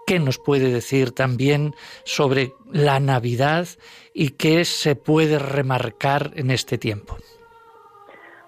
[0.06, 3.66] ¿Qué nos puede decir también sobre la Navidad
[4.14, 7.18] y qué se puede remarcar en este tiempo?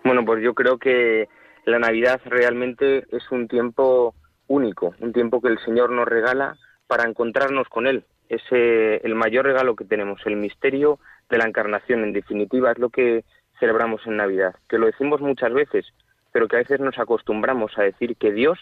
[0.03, 1.27] Bueno, pues yo creo que
[1.65, 4.13] la Navidad realmente es un tiempo
[4.47, 8.05] único, un tiempo que el Señor nos regala para encontrarnos con Él.
[8.29, 10.99] Es el mayor regalo que tenemos, el misterio
[11.29, 13.25] de la encarnación, en definitiva, es lo que
[13.59, 15.87] celebramos en Navidad, que lo decimos muchas veces,
[16.31, 18.59] pero que a veces nos acostumbramos a decir que Dios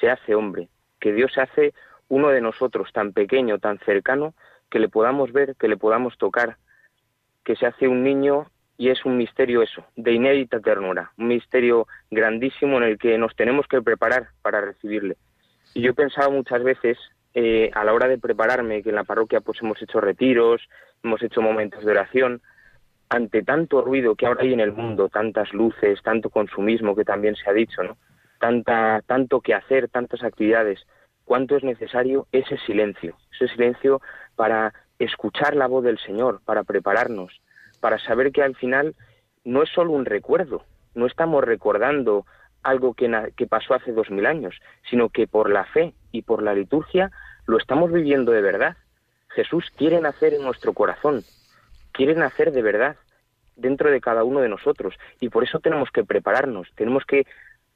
[0.00, 0.68] se hace hombre,
[1.00, 1.74] que Dios se hace
[2.12, 4.34] uno de nosotros tan pequeño, tan cercano,
[4.70, 6.58] que le podamos ver, que le podamos tocar,
[7.42, 11.86] que se hace un niño y es un misterio eso, de inédita ternura, un misterio
[12.10, 15.16] grandísimo en el que nos tenemos que preparar para recibirle.
[15.72, 16.98] Y yo he pensado muchas veces,
[17.32, 20.60] eh, a la hora de prepararme, que en la parroquia pues hemos hecho retiros,
[21.02, 22.42] hemos hecho momentos de oración,
[23.08, 27.36] ante tanto ruido que ahora hay en el mundo, tantas luces, tanto consumismo que también
[27.36, 27.96] se ha dicho, ¿no?
[28.38, 30.84] Tanta, tanto que hacer, tantas actividades,
[31.24, 34.00] cuánto es necesario ese silencio, ese silencio
[34.36, 37.40] para escuchar la voz del Señor, para prepararnos,
[37.80, 38.94] para saber que al final
[39.44, 40.64] no es solo un recuerdo,
[40.94, 42.26] no estamos recordando
[42.62, 44.54] algo que, que pasó hace dos mil años,
[44.88, 47.10] sino que por la fe y por la liturgia
[47.46, 48.76] lo estamos viviendo de verdad.
[49.30, 51.24] Jesús quiere nacer en nuestro corazón,
[51.92, 52.96] quiere nacer de verdad
[53.56, 57.26] dentro de cada uno de nosotros y por eso tenemos que prepararnos, tenemos que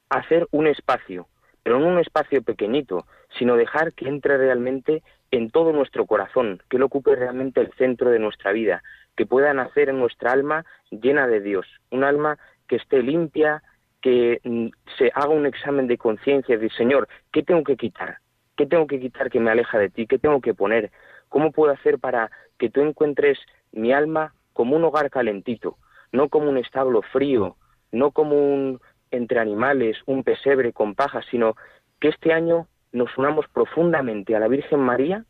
[0.09, 1.27] hacer un espacio,
[1.63, 3.05] pero no un espacio pequeñito,
[3.37, 8.09] sino dejar que entre realmente en todo nuestro corazón, que lo ocupe realmente el centro
[8.09, 8.83] de nuestra vida,
[9.15, 13.63] que pueda nacer en nuestra alma llena de Dios, un alma que esté limpia,
[14.01, 14.67] que mm,
[14.97, 18.19] se haga un examen de conciencia de Señor, ¿qué tengo que quitar?
[18.55, 20.07] ¿Qué tengo que quitar que me aleja de ti?
[20.07, 20.91] ¿Qué tengo que poner?
[21.29, 23.37] ¿Cómo puedo hacer para que tú encuentres
[23.71, 25.77] mi alma como un hogar calentito,
[26.11, 27.57] no como un establo frío,
[27.91, 28.79] no como un
[29.11, 31.55] entre animales, un pesebre con paja, sino
[31.99, 32.67] que este año
[32.97, 35.25] nos unamos profundamente a la Virgen María,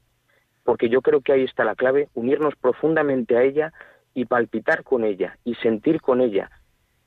[0.64, 3.74] porque yo creo que ahí está la clave, unirnos profundamente a ella
[4.14, 6.50] y palpitar con ella y sentir con ella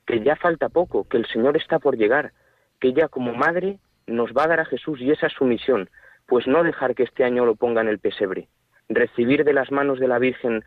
[0.05, 2.31] que ya falta poco, que el Señor está por llegar,
[2.79, 5.89] que ella como madre nos va a dar a Jesús y esa es su misión,
[6.27, 8.47] pues no dejar que este año lo ponga en el pesebre,
[8.89, 10.63] recibir de las manos de la Virgen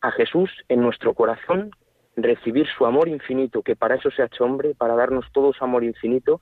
[0.00, 1.70] a Jesús en nuestro corazón
[2.16, 5.64] recibir su amor infinito, que para eso se ha hecho hombre, para darnos todo su
[5.64, 6.40] amor infinito,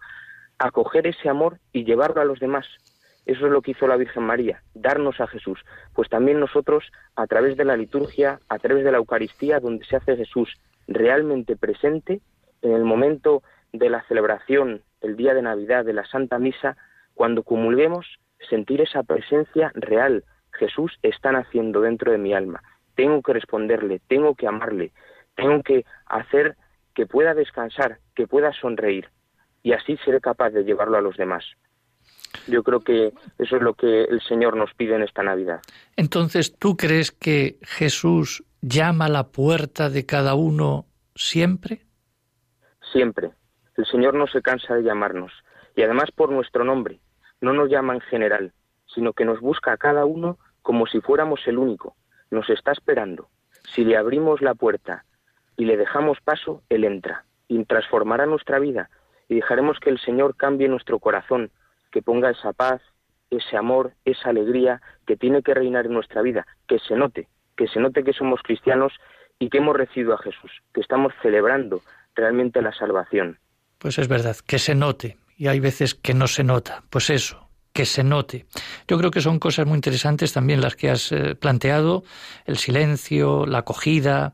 [0.63, 2.67] acoger ese amor y llevarlo a los demás.
[3.27, 5.61] Eso es lo que hizo la Virgen María, darnos a Jesús.
[5.95, 6.85] Pues también nosotros,
[7.17, 10.57] a través de la liturgia, a través de la Eucaristía, donde se hace Jesús
[10.89, 12.21] realmente presente,
[12.63, 13.43] en el momento
[13.73, 16.77] de la celebración, el día de Navidad, de la Santa Misa,
[17.15, 18.07] cuando comulguemos,
[18.49, 20.25] sentir esa presencia real.
[20.53, 22.63] Jesús está naciendo dentro de mi alma.
[22.95, 24.93] Tengo que responderle, tengo que amarle,
[25.35, 26.57] tengo que hacer
[26.95, 29.09] que pueda descansar, que pueda sonreír
[29.63, 31.45] y así seré capaz de llevarlo a los demás.
[32.49, 35.61] Yo creo que eso es lo que el Señor nos pide en esta Navidad.
[35.97, 41.83] Entonces, ¿tú crees que Jesús llama a la puerta de cada uno siempre?
[42.93, 43.33] Siempre.
[43.77, 45.33] El Señor no se cansa de llamarnos
[45.77, 47.01] y además por nuestro nombre.
[47.41, 48.53] No nos llama en general,
[48.95, 51.97] sino que nos busca a cada uno como si fuéramos el único.
[52.31, 53.29] Nos está esperando.
[53.75, 55.05] Si le abrimos la puerta
[55.57, 58.91] y le dejamos paso, Él entra y transformará nuestra vida
[59.33, 61.51] y dejaremos que el Señor cambie nuestro corazón,
[61.91, 62.83] que ponga esa paz,
[63.31, 67.67] ese amor, esa alegría que tiene que reinar en nuestra vida, que se note, que
[67.67, 68.93] se note que somos cristianos
[69.39, 71.81] y que hemos recibido a Jesús, que estamos celebrando
[72.15, 73.39] realmente la salvación.
[73.79, 76.85] Pues es verdad, que se note, y hay veces que no se nota.
[76.91, 78.47] Pues eso, que se note.
[78.87, 82.05] Yo creo que son cosas muy interesantes también las que has eh, planteado,
[82.45, 84.33] el silencio, la acogida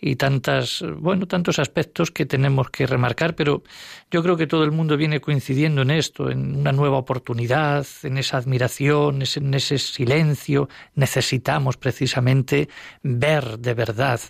[0.00, 3.64] y tantas, bueno, tantos aspectos que tenemos que remarcar, pero
[4.10, 8.16] yo creo que todo el mundo viene coincidiendo en esto, en una nueva oportunidad, en
[8.16, 10.68] esa admiración, en ese silencio.
[10.94, 12.68] Necesitamos precisamente
[13.02, 14.20] ver de verdad,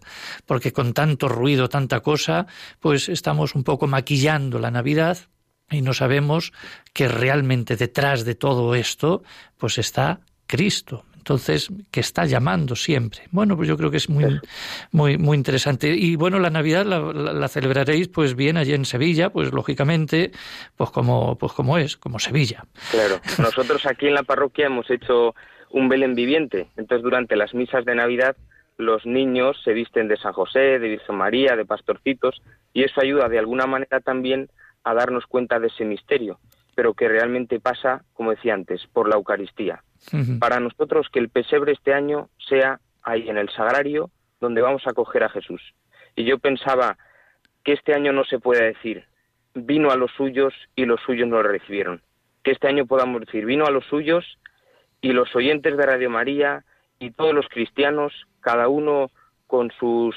[0.47, 2.47] porque con tanto ruido, tanta cosa,
[2.81, 5.19] pues estamos un poco maquillando la Navidad
[5.71, 6.53] y no sabemos
[6.93, 9.23] que realmente detrás de todo esto
[9.57, 11.05] pues está Cristo.
[11.29, 13.25] Entonces, que está llamando siempre.
[13.33, 14.41] Bueno, pues yo creo que es muy,
[14.93, 15.95] muy, muy interesante.
[15.95, 20.31] Y bueno, la Navidad la, celebraréis pues bien allí en Sevilla, pues lógicamente,
[20.75, 22.64] pues como, pues como es, como Sevilla.
[22.91, 23.21] Claro.
[23.39, 25.35] Nosotros aquí en la parroquia hemos hecho
[25.69, 26.69] un Belén viviente.
[26.79, 28.35] Entonces, durante las misas de Navidad,
[28.79, 32.41] los niños se visten de San José, de Virgen María, de pastorcitos,
[32.73, 34.49] y eso ayuda de alguna manera también
[34.85, 36.39] a darnos cuenta de ese misterio,
[36.74, 39.83] pero que realmente pasa, como decía antes, por la Eucaristía.
[40.39, 44.11] Para nosotros que el pesebre este año sea ahí en el sagrario
[44.41, 45.61] donde vamos a acoger a Jesús.
[46.14, 46.97] Y yo pensaba
[47.64, 49.05] que este año no se puede decir,
[49.55, 52.03] vino a los suyos y los suyos no lo recibieron.
[52.43, 54.39] Que este año podamos decir, vino a los suyos
[55.01, 56.64] y los oyentes de Radio María
[56.99, 59.11] y todos los cristianos, cada uno
[59.47, 60.16] con sus,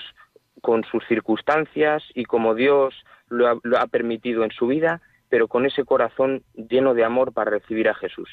[0.61, 2.93] con sus circunstancias y como Dios
[3.31, 7.33] lo ha, lo ha permitido en su vida, pero con ese corazón lleno de amor
[7.33, 8.29] para recibir a Jesús.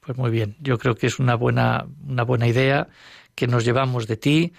[0.00, 2.88] Pues muy bien, yo creo que es una buena, una buena idea
[3.34, 4.52] que nos llevamos de ti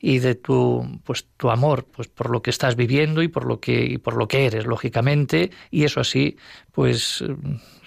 [0.00, 3.60] y de tu pues tu amor pues por lo que estás viviendo y por lo
[3.60, 6.38] que y por lo que eres lógicamente y eso así
[6.72, 7.22] pues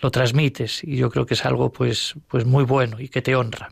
[0.02, 3.36] lo transmites y yo creo que es algo pues pues muy bueno y que te
[3.36, 3.70] honra.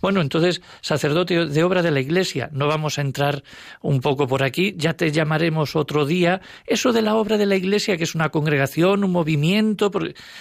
[0.00, 3.42] Bueno, entonces sacerdote de obra de la Iglesia, no vamos a entrar
[3.82, 6.40] un poco por aquí, ya te llamaremos otro día.
[6.66, 9.90] Eso de la obra de la Iglesia que es una congregación, un movimiento,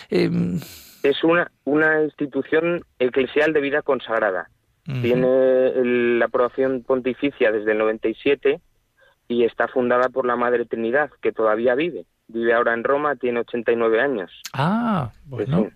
[0.10, 0.30] eh...
[1.04, 4.50] es una una institución eclesial de vida consagrada
[4.86, 5.72] tiene
[6.18, 8.62] la aprobación pontificia desde el 97
[9.28, 12.06] y está fundada por la Madre Trinidad, que todavía vive.
[12.28, 14.32] Vive ahora en Roma, tiene 89 años.
[14.54, 15.70] Ah, bueno.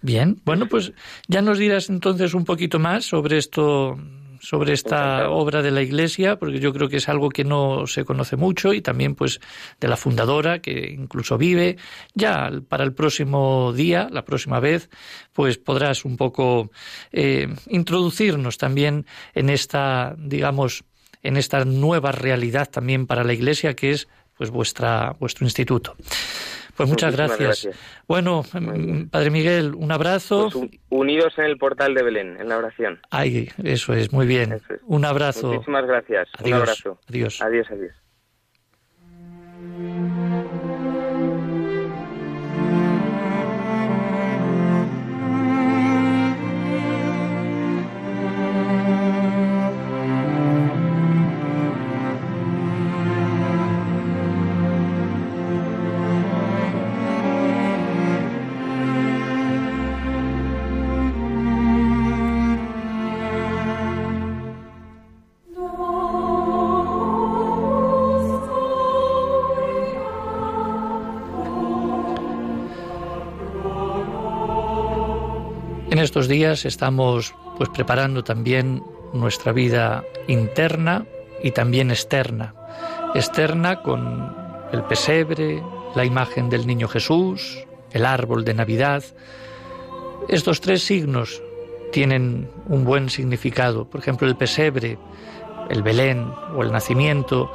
[0.00, 0.92] Bien, bueno, pues
[1.28, 3.96] ya nos dirás entonces un poquito más sobre esto
[4.42, 8.04] sobre esta obra de la Iglesia, porque yo creo que es algo que no se
[8.04, 9.40] conoce mucho y también pues
[9.78, 11.76] de la fundadora que incluso vive.
[12.14, 14.90] Ya para el próximo día, la próxima vez,
[15.32, 16.72] pues podrás un poco
[17.12, 20.82] eh, introducirnos también en esta, digamos,
[21.22, 25.94] en esta nueva realidad también para la Iglesia que es pues vuestra vuestro instituto.
[26.76, 27.68] Pues muchas gracias.
[28.08, 30.48] Bueno, mm, Padre Miguel, un abrazo.
[30.52, 33.00] Pues unidos en el portal de Belén, en la oración.
[33.10, 34.60] Ay, eso es, muy bien.
[34.86, 35.52] Un abrazo.
[35.52, 36.28] Muchísimas gracias.
[36.38, 36.46] Adiós.
[36.46, 36.98] Un abrazo.
[37.08, 37.42] Adiós.
[37.42, 37.92] Adiós, adiós.
[76.28, 81.06] Días estamos pues preparando también nuestra vida interna
[81.42, 82.54] y también externa.
[83.14, 84.34] Externa con
[84.72, 85.62] el pesebre,
[85.94, 89.04] la imagen del niño Jesús, el árbol de Navidad.
[90.28, 91.42] Estos tres signos
[91.92, 93.84] tienen un buen significado.
[93.84, 94.98] Por ejemplo, el pesebre,
[95.68, 97.52] el Belén o el nacimiento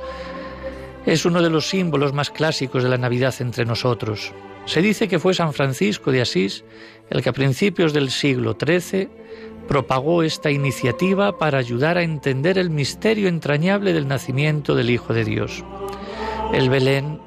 [1.08, 4.34] es uno de los símbolos más clásicos de la Navidad entre nosotros.
[4.66, 6.66] Se dice que fue San Francisco de Asís
[7.10, 9.08] el que a principios del siglo XIII
[9.70, 15.24] propagó esta iniciativa para ayudar a entender el misterio entrañable del nacimiento del Hijo de
[15.24, 15.64] Dios.
[16.54, 17.22] El Belén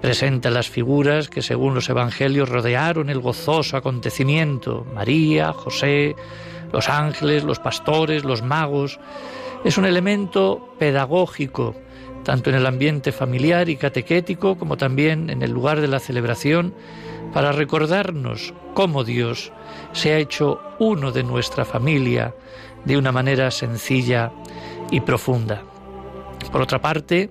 [0.00, 6.16] presenta las figuras que según los evangelios rodearon el gozoso acontecimiento, María, José,
[6.72, 8.98] los ángeles, los pastores, los magos.
[9.64, 11.74] Es un elemento pedagógico
[12.28, 16.74] tanto en el ambiente familiar y catequético como también en el lugar de la celebración,
[17.32, 19.50] para recordarnos cómo Dios
[19.92, 22.34] se ha hecho uno de nuestra familia
[22.84, 24.30] de una manera sencilla
[24.90, 25.62] y profunda.
[26.52, 27.30] Por otra parte,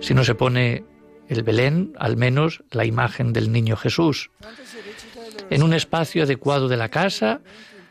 [0.00, 0.82] si no se pone
[1.28, 4.32] el Belén, al menos la imagen del niño Jesús.
[5.50, 7.42] En un espacio adecuado de la casa,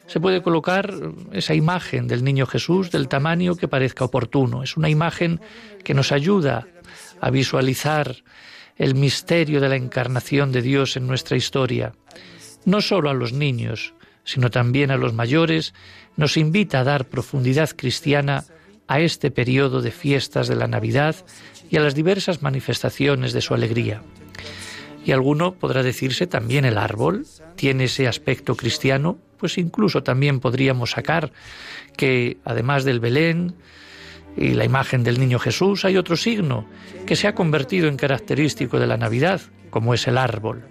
[0.08, 0.94] se puede colocar
[1.32, 4.64] esa imagen del niño Jesús del tamaño que parezca oportuno.
[4.64, 5.42] Es una imagen
[5.84, 6.68] que nos ayuda
[7.22, 8.16] a visualizar
[8.78, 11.94] el misterio de la encarnación de Dios en nuestra historia.
[12.66, 13.94] No solo a los niños,
[14.24, 15.74] sino también a los mayores,
[16.18, 18.44] nos invita a dar profundidad cristiana
[18.88, 21.16] a este periodo de fiestas de la Navidad
[21.70, 24.02] y a las diversas manifestaciones de su alegría.
[25.06, 27.26] Y alguno podrá decirse también el árbol
[27.56, 31.32] tiene ese aspecto cristiano, pues incluso también podríamos sacar
[31.96, 33.54] que además del Belén
[34.36, 36.66] y la imagen del niño Jesús hay otro signo
[37.06, 40.64] que se ha convertido en característico de la Navidad, como es el árbol.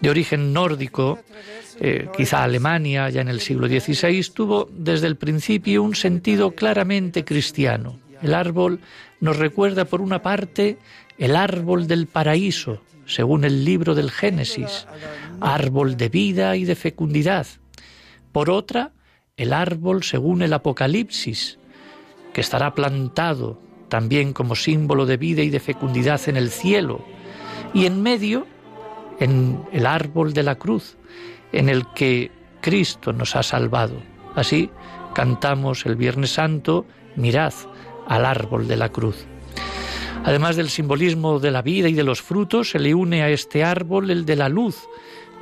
[0.00, 1.18] De origen nórdico,
[1.78, 7.22] eh, quizá Alemania ya en el siglo XVI, tuvo desde el principio un sentido claramente
[7.22, 7.98] cristiano.
[8.22, 8.80] El árbol
[9.20, 10.78] nos recuerda por una parte
[11.18, 12.80] el árbol del paraíso,
[13.14, 14.86] según el libro del Génesis,
[15.40, 17.46] árbol de vida y de fecundidad.
[18.32, 18.92] Por otra,
[19.36, 21.58] el árbol según el Apocalipsis,
[22.32, 27.04] que estará plantado también como símbolo de vida y de fecundidad en el cielo,
[27.74, 28.46] y en medio,
[29.20, 30.96] en el árbol de la cruz,
[31.52, 34.02] en el que Cristo nos ha salvado.
[34.34, 34.70] Así
[35.14, 36.86] cantamos el Viernes Santo,
[37.16, 37.52] mirad
[38.06, 39.26] al árbol de la cruz.
[40.24, 43.64] Además del simbolismo de la vida y de los frutos, se le une a este
[43.64, 44.88] árbol el de la luz,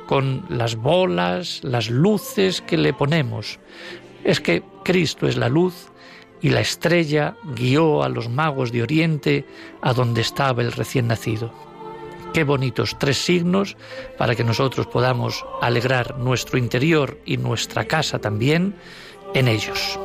[0.07, 3.59] con las bolas, las luces que le ponemos.
[4.23, 5.91] Es que Cristo es la luz
[6.41, 9.45] y la estrella guió a los magos de Oriente
[9.81, 11.53] a donde estaba el recién nacido.
[12.33, 13.77] Qué bonitos tres signos
[14.17, 18.73] para que nosotros podamos alegrar nuestro interior y nuestra casa también
[19.33, 19.99] en ellos.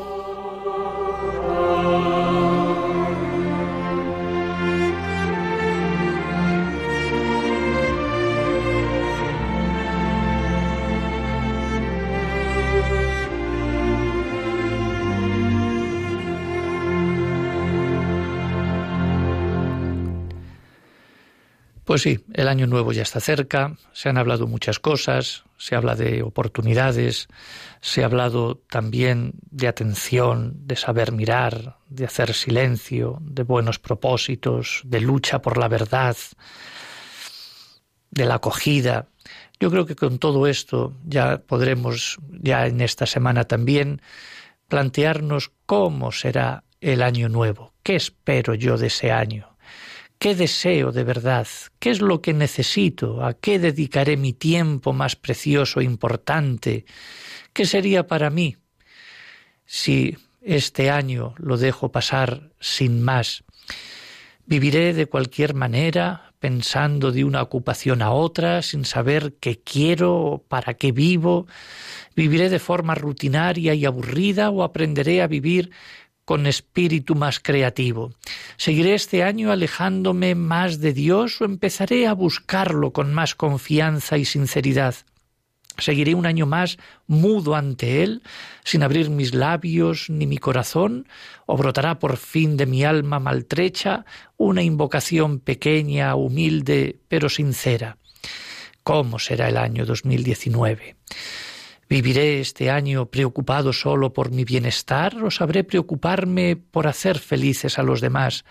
[21.96, 25.94] Pues sí, el año nuevo ya está cerca, se han hablado muchas cosas, se habla
[25.94, 27.26] de oportunidades,
[27.80, 34.82] se ha hablado también de atención, de saber mirar, de hacer silencio, de buenos propósitos,
[34.84, 36.14] de lucha por la verdad,
[38.10, 39.08] de la acogida.
[39.58, 44.02] Yo creo que con todo esto ya podremos, ya en esta semana también,
[44.68, 49.55] plantearnos cómo será el año nuevo, qué espero yo de ese año
[50.18, 51.46] ¿Qué deseo de verdad?
[51.78, 53.24] ¿Qué es lo que necesito?
[53.24, 56.86] ¿A qué dedicaré mi tiempo más precioso e importante?
[57.52, 58.56] ¿Qué sería para mí
[59.66, 63.44] si este año lo dejo pasar sin más?
[64.46, 70.74] ¿Viviré de cualquier manera, pensando de una ocupación a otra, sin saber qué quiero, para
[70.74, 71.46] qué vivo?
[72.14, 75.72] ¿Viviré de forma rutinaria y aburrida o aprenderé a vivir
[76.26, 78.12] con espíritu más creativo?
[78.58, 84.26] ¿Seguiré este año alejándome más de Dios o empezaré a buscarlo con más confianza y
[84.26, 84.96] sinceridad?
[85.78, 88.22] ¿Seguiré un año más mudo ante Él,
[88.64, 91.06] sin abrir mis labios ni mi corazón?
[91.44, 94.04] ¿O brotará por fin de mi alma maltrecha
[94.36, 97.98] una invocación pequeña, humilde, pero sincera?
[98.82, 100.96] ¿Cómo será el año 2019?
[101.88, 107.84] ¿Viviré este año preocupado solo por mi bienestar o sabré preocuparme por hacer felices a
[107.84, 108.44] los demás?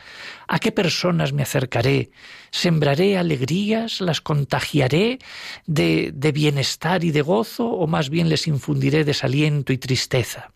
[0.47, 2.11] ¿A qué personas me acercaré?
[2.51, 3.99] ¿Sembraré alegrías?
[3.99, 5.19] ¿Las contagiaré
[5.65, 10.54] de, de bienestar y de gozo o más bien les infundiré desaliento y tristeza?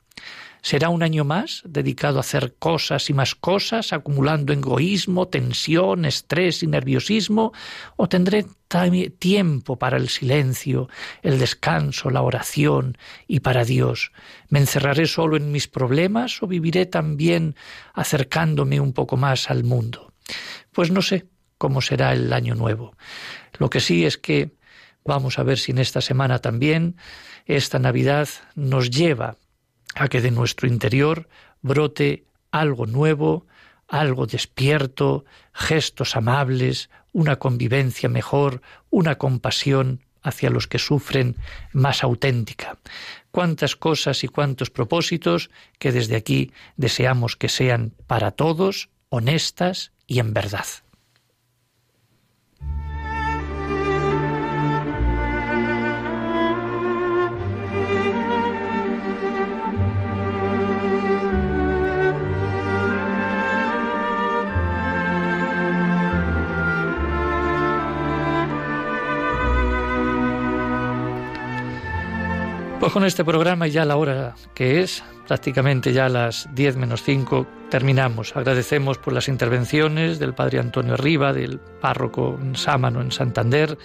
[0.62, 6.64] ¿Será un año más dedicado a hacer cosas y más cosas, acumulando egoísmo, tensión, estrés
[6.64, 7.54] y nerviosismo?
[7.96, 8.46] ¿O tendré
[9.18, 10.90] tiempo para el silencio,
[11.22, 12.98] el descanso, la oración
[13.28, 14.12] y para Dios?
[14.50, 17.56] ¿Me encerraré solo en mis problemas o viviré también
[17.94, 20.12] acercándome un poco más al mundo?
[20.72, 21.26] Pues no sé
[21.58, 22.96] cómo será el año nuevo.
[23.58, 24.52] Lo que sí es que
[25.06, 26.98] vamos a ver si en esta semana también
[27.46, 29.38] esta Navidad nos lleva
[29.96, 31.28] a que de nuestro interior
[31.62, 33.46] brote algo nuevo,
[33.88, 41.36] algo despierto, gestos amables, una convivencia mejor, una compasión hacia los que sufren
[41.74, 42.78] más auténtica.
[43.32, 50.20] Cuántas cosas y cuántos propósitos que desde aquí deseamos que sean para todos honestas y
[50.20, 50.66] en verdad.
[72.80, 77.46] Pues con este programa ya la hora que es, prácticamente ya las 10 menos 5,
[77.70, 78.38] terminamos.
[78.38, 83.78] Agradecemos por las intervenciones del padre Antonio Arriba, del párroco Sámano en Santander,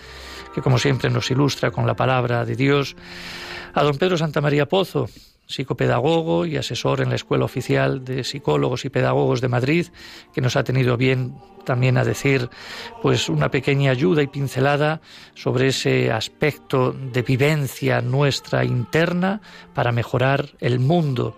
[0.55, 2.95] que como siempre nos ilustra con la palabra de Dios,
[3.75, 5.09] a don Pedro Santa María Pozo,
[5.47, 9.87] psicopedagogo y asesor en la Escuela Oficial de Psicólogos y Pedagogos de Madrid,
[10.33, 11.35] que nos ha tenido bien
[11.65, 12.51] también a decir
[13.03, 15.01] pues una pequeña ayuda y pincelada
[15.35, 19.41] sobre ese aspecto de vivencia nuestra interna
[19.75, 21.37] para mejorar el mundo.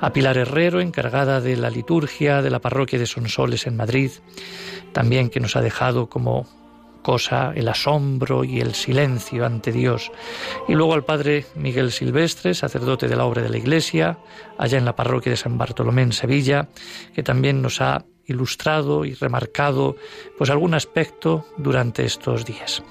[0.00, 4.10] A Pilar Herrero, encargada de la liturgia de la parroquia de Sonsoles en Madrid,
[4.92, 6.46] también que nos ha dejado como
[7.02, 10.10] cosa el asombro y el silencio ante Dios.
[10.68, 14.18] Y luego al padre Miguel Silvestre, sacerdote de la obra de la Iglesia,
[14.58, 16.68] allá en la parroquia de San Bartolomé en Sevilla,
[17.14, 19.96] que también nos ha ilustrado y remarcado
[20.38, 22.82] pues algún aspecto durante estos días.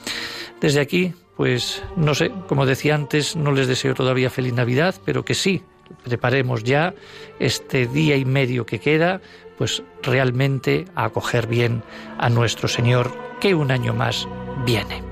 [0.60, 5.24] Desde aquí, pues no sé, como decía antes, no les deseo todavía feliz Navidad, pero
[5.24, 5.64] que sí
[6.04, 6.94] preparemos ya
[7.40, 9.22] este día y medio que queda,
[9.58, 11.84] pues realmente a acoger bien
[12.18, 14.28] a nuestro Señor, que un año más
[14.66, 15.04] viene.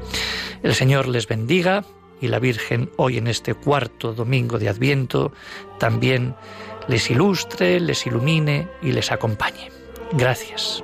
[0.63, 1.83] El Señor les bendiga
[2.21, 5.31] y la Virgen hoy en este cuarto domingo de Adviento
[5.79, 6.35] también
[6.87, 9.69] les ilustre, les ilumine y les acompañe.
[10.13, 10.83] Gracias.